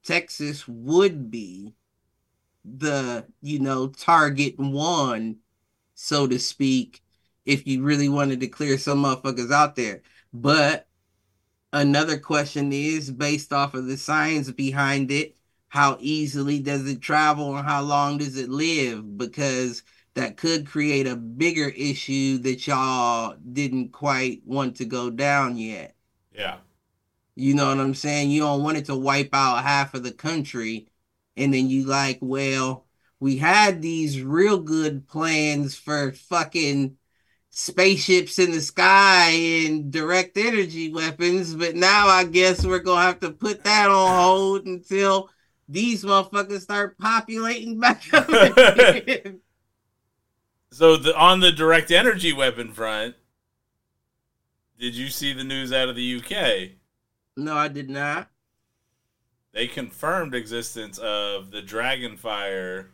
[0.03, 1.73] Texas would be
[2.77, 5.37] the you know target one,
[5.93, 7.01] so to speak,
[7.45, 10.01] if you really wanted to clear some motherfuckers out there.
[10.33, 10.87] But
[11.71, 15.37] another question is based off of the science behind it,
[15.69, 19.17] how easily does it travel and how long does it live?
[19.17, 19.83] Because
[20.15, 25.95] that could create a bigger issue that y'all didn't quite want to go down yet.
[26.33, 26.57] Yeah.
[27.35, 28.31] You know what I'm saying?
[28.31, 30.87] You don't want it to wipe out half of the country.
[31.37, 32.85] And then you like, well,
[33.19, 36.97] we had these real good plans for fucking
[37.51, 43.19] spaceships in the sky and direct energy weapons, but now I guess we're gonna have
[43.21, 45.29] to put that on hold until
[45.69, 48.27] these motherfuckers start populating back up.
[50.71, 53.15] So the on the direct energy weapon front,
[54.79, 56.77] did you see the news out of the UK?
[57.35, 58.29] no, I did not.
[59.53, 62.87] They confirmed existence of the Dragonfire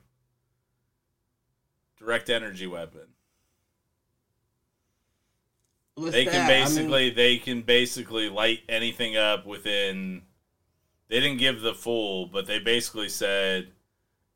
[1.98, 3.08] direct energy weapon.
[5.96, 6.50] What's they can that?
[6.50, 10.24] I mean, basically they can basically light anything up within
[11.08, 13.72] they didn't give the full but they basically said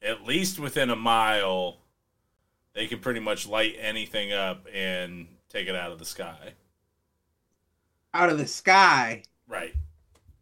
[0.01, 1.77] at least within a mile
[2.73, 6.53] they can pretty much light anything up and take it out of the sky
[8.13, 9.23] out of the sky.
[9.47, 9.73] right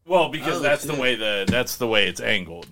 [0.06, 2.68] well because Oh, that's the way the that's the way it's angled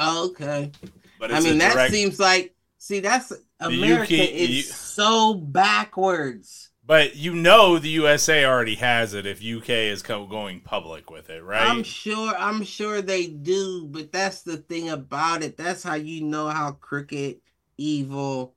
[0.00, 0.70] Oh, okay.
[1.18, 6.70] but I mean, a that seems like see, that's America UK is you- so backwards.
[6.86, 11.30] but you know the USA already has it if UK is co- going public with
[11.30, 15.56] it right I'm sure I'm sure they do, but that's the thing about it.
[15.56, 17.40] That's how you know how crooked,
[17.76, 18.54] evil,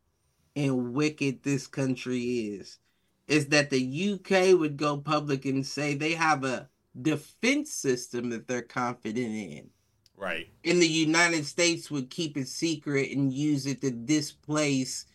[0.56, 2.22] and wicked this country
[2.60, 2.78] is.
[3.28, 6.70] Is that the UK would go public and say they have a
[7.00, 9.70] defense system that they're confident in.
[10.18, 15.06] right And the United States would keep it secret and use it to displace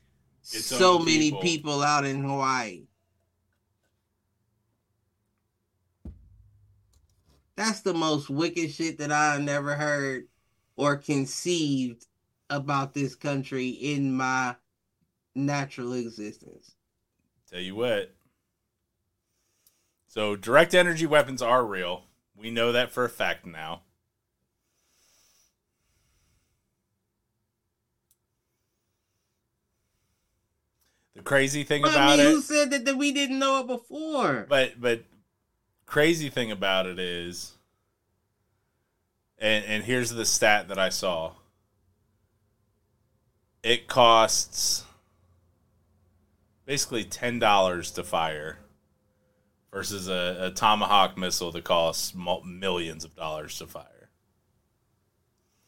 [0.43, 1.40] Its so many people.
[1.40, 2.86] people out in Hawaii.
[7.57, 10.28] That's the most wicked shit that I never heard
[10.77, 12.07] or conceived
[12.51, 14.57] about this country in my
[15.35, 16.74] natural existence.
[17.51, 18.15] Tell you what.
[20.16, 22.05] So direct energy weapons are real.
[22.34, 23.82] We know that for a fact now.
[31.14, 33.66] The crazy thing But about I mean, who said that, that we didn't know it
[33.66, 34.47] before?
[34.48, 35.05] but but
[35.84, 37.52] crazy thing about it is,
[39.36, 41.32] and and here's the stat that I saw.
[43.62, 44.84] It costs
[46.64, 48.60] basically ten dollars to fire,
[49.72, 54.10] versus a, a tomahawk missile that costs millions of dollars to fire.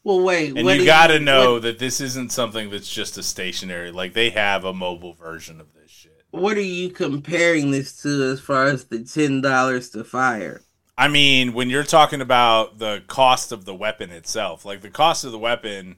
[0.03, 0.57] Well, wait.
[0.57, 3.91] And you got to what- know that this isn't something that's just a stationary.
[3.91, 6.23] Like they have a mobile version of this shit.
[6.31, 10.61] what are you comparing this to as far as the ten dollars to fire?
[10.97, 15.23] I mean, when you're talking about the cost of the weapon itself, like the cost
[15.23, 15.97] of the weapon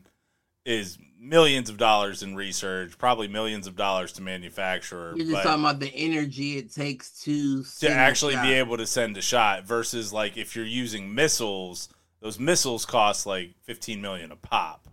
[0.66, 5.64] is millions of dollars in research, probably millions of dollars to manufacture, You're just talking
[5.64, 10.12] about the energy it takes to to actually be able to send a shot versus
[10.12, 11.90] like if you're using missiles,
[12.22, 14.88] those missiles cost like 15 million a pop.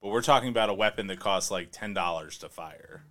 [0.00, 3.04] But we're talking about a weapon that costs like $10 to fire.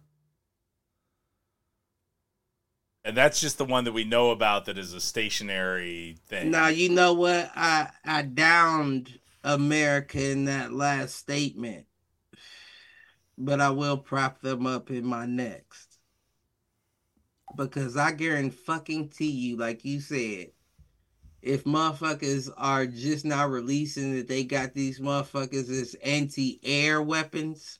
[3.04, 6.52] And that's just the one that we know about that is a stationary thing.
[6.52, 11.86] Now you know what I I downed America in that last statement,
[13.40, 15.98] but I will prop them up in my next
[17.56, 20.52] because I guarantee fucking to you, like you said,
[21.42, 27.80] if motherfuckers are just now releasing that they got these motherfuckers as anti-air weapons.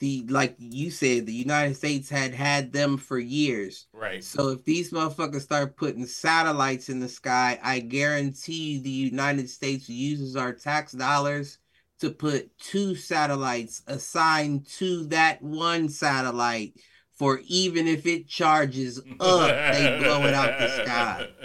[0.00, 3.88] The like you said, the United States had had them for years.
[3.92, 4.22] right.
[4.22, 9.50] So if these motherfuckers start putting satellites in the sky, I guarantee you the United
[9.50, 11.58] States uses our tax dollars
[12.00, 16.74] to put two satellites assigned to that one satellite
[17.14, 21.28] for even if it charges up, they blow it out the sky.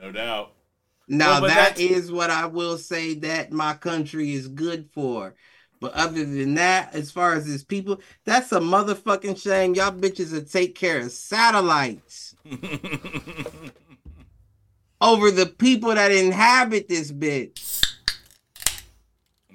[0.00, 0.52] No doubt.
[1.08, 5.34] Now Well, that is what I will say that my country is good for.
[5.80, 9.74] But other than that, as far as his people, that's a motherfucking shame.
[9.74, 12.34] Y'all bitches will take care of satellites
[15.00, 17.77] over the people that inhabit this bitch.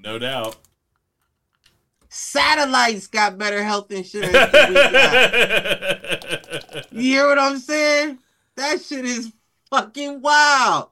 [0.03, 0.57] No doubt.
[2.09, 6.91] Satellites got better health insurance than we got.
[6.91, 8.19] You hear what I'm saying?
[8.55, 9.31] That shit is
[9.69, 10.89] fucking wild.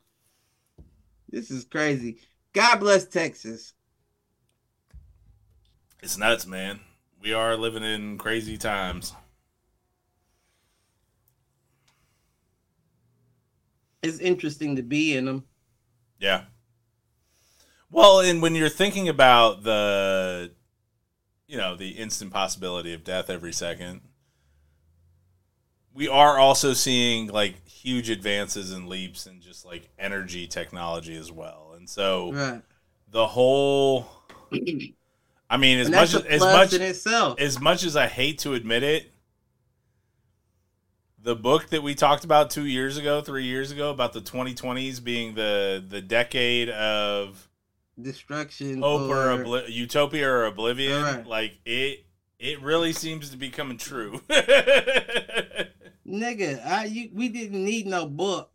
[1.30, 2.18] This is crazy.
[2.54, 3.74] God bless Texas.
[6.02, 6.80] It's nuts, man.
[7.22, 9.14] We are living in crazy times.
[14.02, 15.44] It's interesting to be in them.
[16.20, 16.46] Yeah.
[17.92, 20.52] Well, and when you're thinking about the,
[21.48, 24.02] you know, the instant possibility of death every second,
[25.94, 31.32] we are also seeing like huge advances and leaps in just like energy technology as
[31.32, 31.74] well.
[31.76, 32.62] And so Right.
[33.10, 34.08] the whole,
[35.50, 37.42] I mean, as much as, as much in itself.
[37.42, 39.12] as much as I hate to admit it,
[41.22, 45.04] the book that we talked about two years ago, three years ago, about the 2020s
[45.04, 47.48] being the the decade of
[48.04, 48.82] Destruction.
[48.82, 51.26] hope or or- obli- utopia or oblivion, Right.
[51.28, 52.06] like it,
[52.40, 54.22] it really seems to be coming true.
[56.08, 58.50] Nigga, I you, we didn't need no book.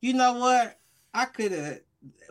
[0.00, 0.78] You know what?
[1.12, 1.78] I could have,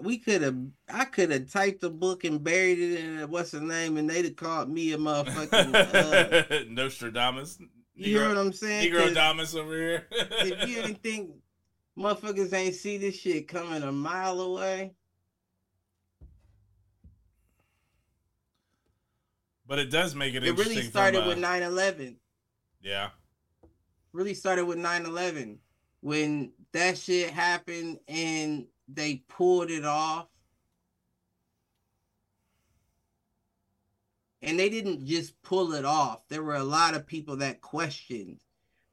[0.01, 0.57] we could have,
[0.89, 4.09] I could have typed a book and buried it in a, what's the name, and
[4.09, 5.73] they'd have called me a motherfucking.
[5.73, 7.59] Uh, Nostradamus,
[7.95, 8.91] you hear what I'm saying?
[8.91, 10.07] 'Cause Negrodamus over here.
[10.11, 11.31] if you ain't think
[11.97, 14.93] motherfuckers ain't see this shit coming a mile away,
[19.73, 20.43] but it does make it.
[20.43, 22.17] it really started from, uh, with 9/11.
[22.79, 23.09] Yeah,
[24.11, 25.57] really started with 9-11
[26.01, 30.27] when that shit happened and they pulled it off.
[34.43, 36.27] And they didn't just pull it off.
[36.27, 38.41] There were a lot of people that questioned.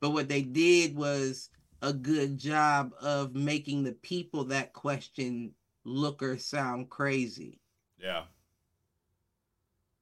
[0.00, 1.50] But what they did was
[1.82, 5.52] a good job of making the people that question
[5.84, 7.60] look or sound crazy.
[7.98, 8.22] Yeah,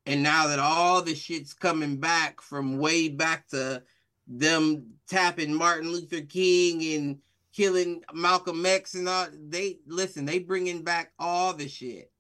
[0.09, 3.83] and now that all the shit's coming back from way back to
[4.27, 7.19] them tapping Martin Luther King and
[7.53, 12.11] killing Malcolm X and all, they listen, they bringing back all the shit.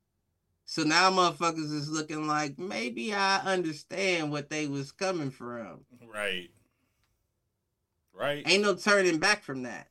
[0.67, 5.81] So now motherfuckers is looking like maybe I understand what they was coming from.
[6.07, 6.51] right,
[8.13, 8.43] right.
[8.47, 9.89] Ain't no turning back from that.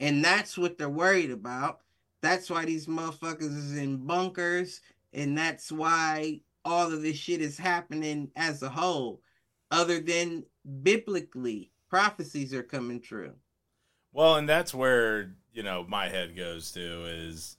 [0.00, 1.80] And that's what they're worried about.
[2.22, 4.80] That's why these motherfuckers is in bunkers.
[5.12, 9.20] And that's why all of this shit is happening as a whole.
[9.70, 10.44] Other than
[10.82, 13.34] biblically, prophecies are coming true.
[14.12, 17.56] Well, and that's where, you know, my head goes to is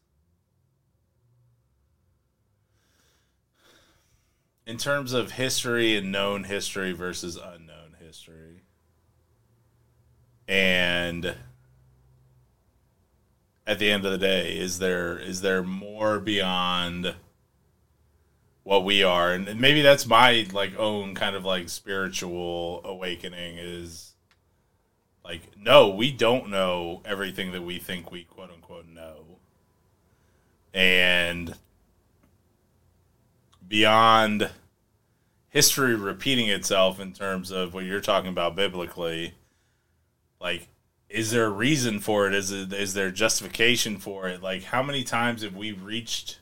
[4.65, 8.63] in terms of history and known history versus unknown history.
[10.47, 11.35] And
[13.65, 17.15] at the end of the day, is there is there more beyond
[18.63, 19.31] what we are?
[19.33, 24.13] And, and maybe that's my like own kind of like spiritual awakening is
[25.23, 29.25] like no we don't know everything that we think we quote unquote know.
[30.73, 31.55] And
[33.67, 34.49] beyond
[35.49, 39.33] history repeating itself in terms of what you're talking about biblically
[40.39, 40.67] like
[41.09, 42.33] is there a reason for it?
[42.33, 44.41] Is it is there justification for it?
[44.41, 46.39] Like how many times have we reached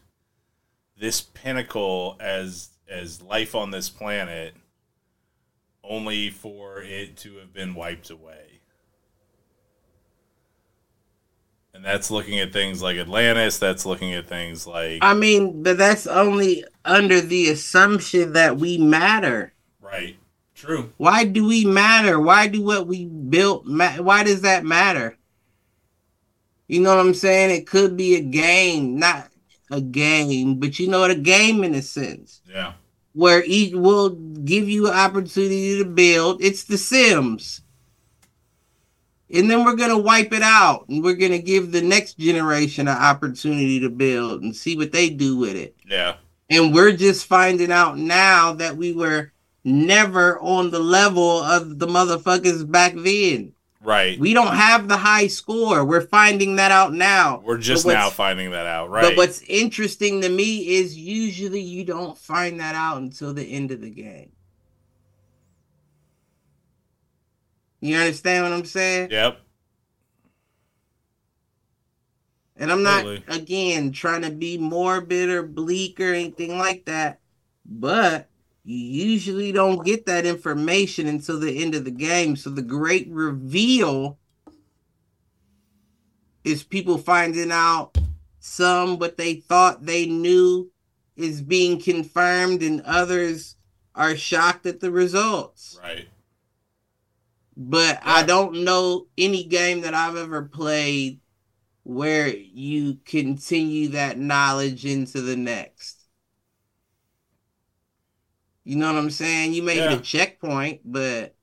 [1.00, 4.54] this pinnacle as as life on this planet
[5.84, 8.60] only for it to have been wiped away
[11.80, 13.58] and that's looking at things like Atlantis.
[13.58, 18.78] That's looking at things like I mean, but that's only under the assumption that we
[18.78, 19.54] matter.
[19.82, 20.18] right,
[20.54, 22.20] true, Why do we matter?
[22.20, 25.18] Why do what we built ma- why does that matter?
[26.68, 27.52] You know what I'm saying?
[27.52, 29.30] It could be a game, not
[29.72, 32.74] a game, but you know what a game in a sense yeah,
[33.14, 36.42] where each will give you an opportunity to build.
[36.44, 37.62] It's the Sims.
[39.32, 42.98] And then we're gonna wipe it out and we're gonna give the next generation an
[42.98, 45.76] opportunity to build and see what they do with it.
[45.88, 46.16] yeah,
[46.50, 49.32] And we're just finding out now that we were
[49.64, 53.54] never on the level of the motherfuckers back then.
[53.84, 54.20] Right.
[54.20, 55.86] We don't have the high score.
[55.86, 57.42] We're finding that out now.
[57.44, 59.04] We're just now finding that out, right?
[59.04, 63.72] But what's interesting to me is usually you don't find that out until the end
[63.72, 64.32] of the game.
[67.82, 69.10] You understand what I'm saying?
[69.12, 69.40] yep,
[72.58, 77.22] And I'm not again trying to be morbid or bleak or anything like that,
[77.66, 78.29] but
[78.64, 82.36] you usually don't get that information until the end of the game.
[82.36, 84.20] So the great reveal
[86.44, 87.98] is people finding out
[88.40, 90.72] some what they thought they knew
[91.16, 93.58] is being confirmed, and others
[93.94, 95.78] are shocked at the results.
[95.84, 96.08] right,
[97.58, 101.20] But I don't know any game that I've ever played
[101.84, 105.99] where you continue that knowledge into the next.
[108.70, 109.54] You know what I'm saying?
[109.54, 109.90] You may Yeah.
[109.90, 111.36] hit a checkpoint, but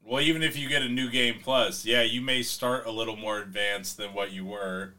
[0.00, 3.16] Well, even if you get a new game plus, yeah, you may start a little
[3.16, 4.94] more advanced than what you were,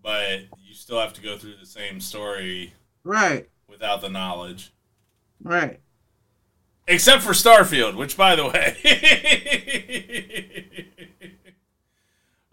[0.00, 4.72] but you still have to go through the same story right, without the knowledge.
[5.42, 5.80] right.
[6.86, 8.76] Except for Starfield, which, by the way.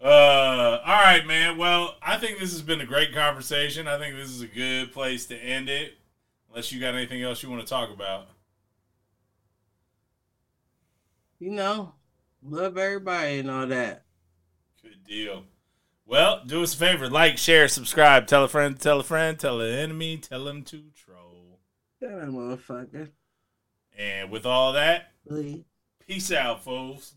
[0.02, 1.56] uh, all right, man.
[1.56, 3.86] Well, I think this has been a great conversation.
[3.86, 5.98] I think this is a good place to end it.
[6.52, 8.26] Unless you got anything else you want to talk about.
[11.38, 11.94] You know,
[12.42, 14.04] love everybody and all that.
[14.82, 15.44] Good deal.
[16.04, 19.62] Well, do us a favor like, share, subscribe, tell a friend, tell a friend, tell
[19.62, 21.58] an enemy, tell them to troll.
[22.00, 23.08] Tell That motherfucker.
[23.96, 25.64] And with all that, Please.
[26.06, 27.14] peace out, folks.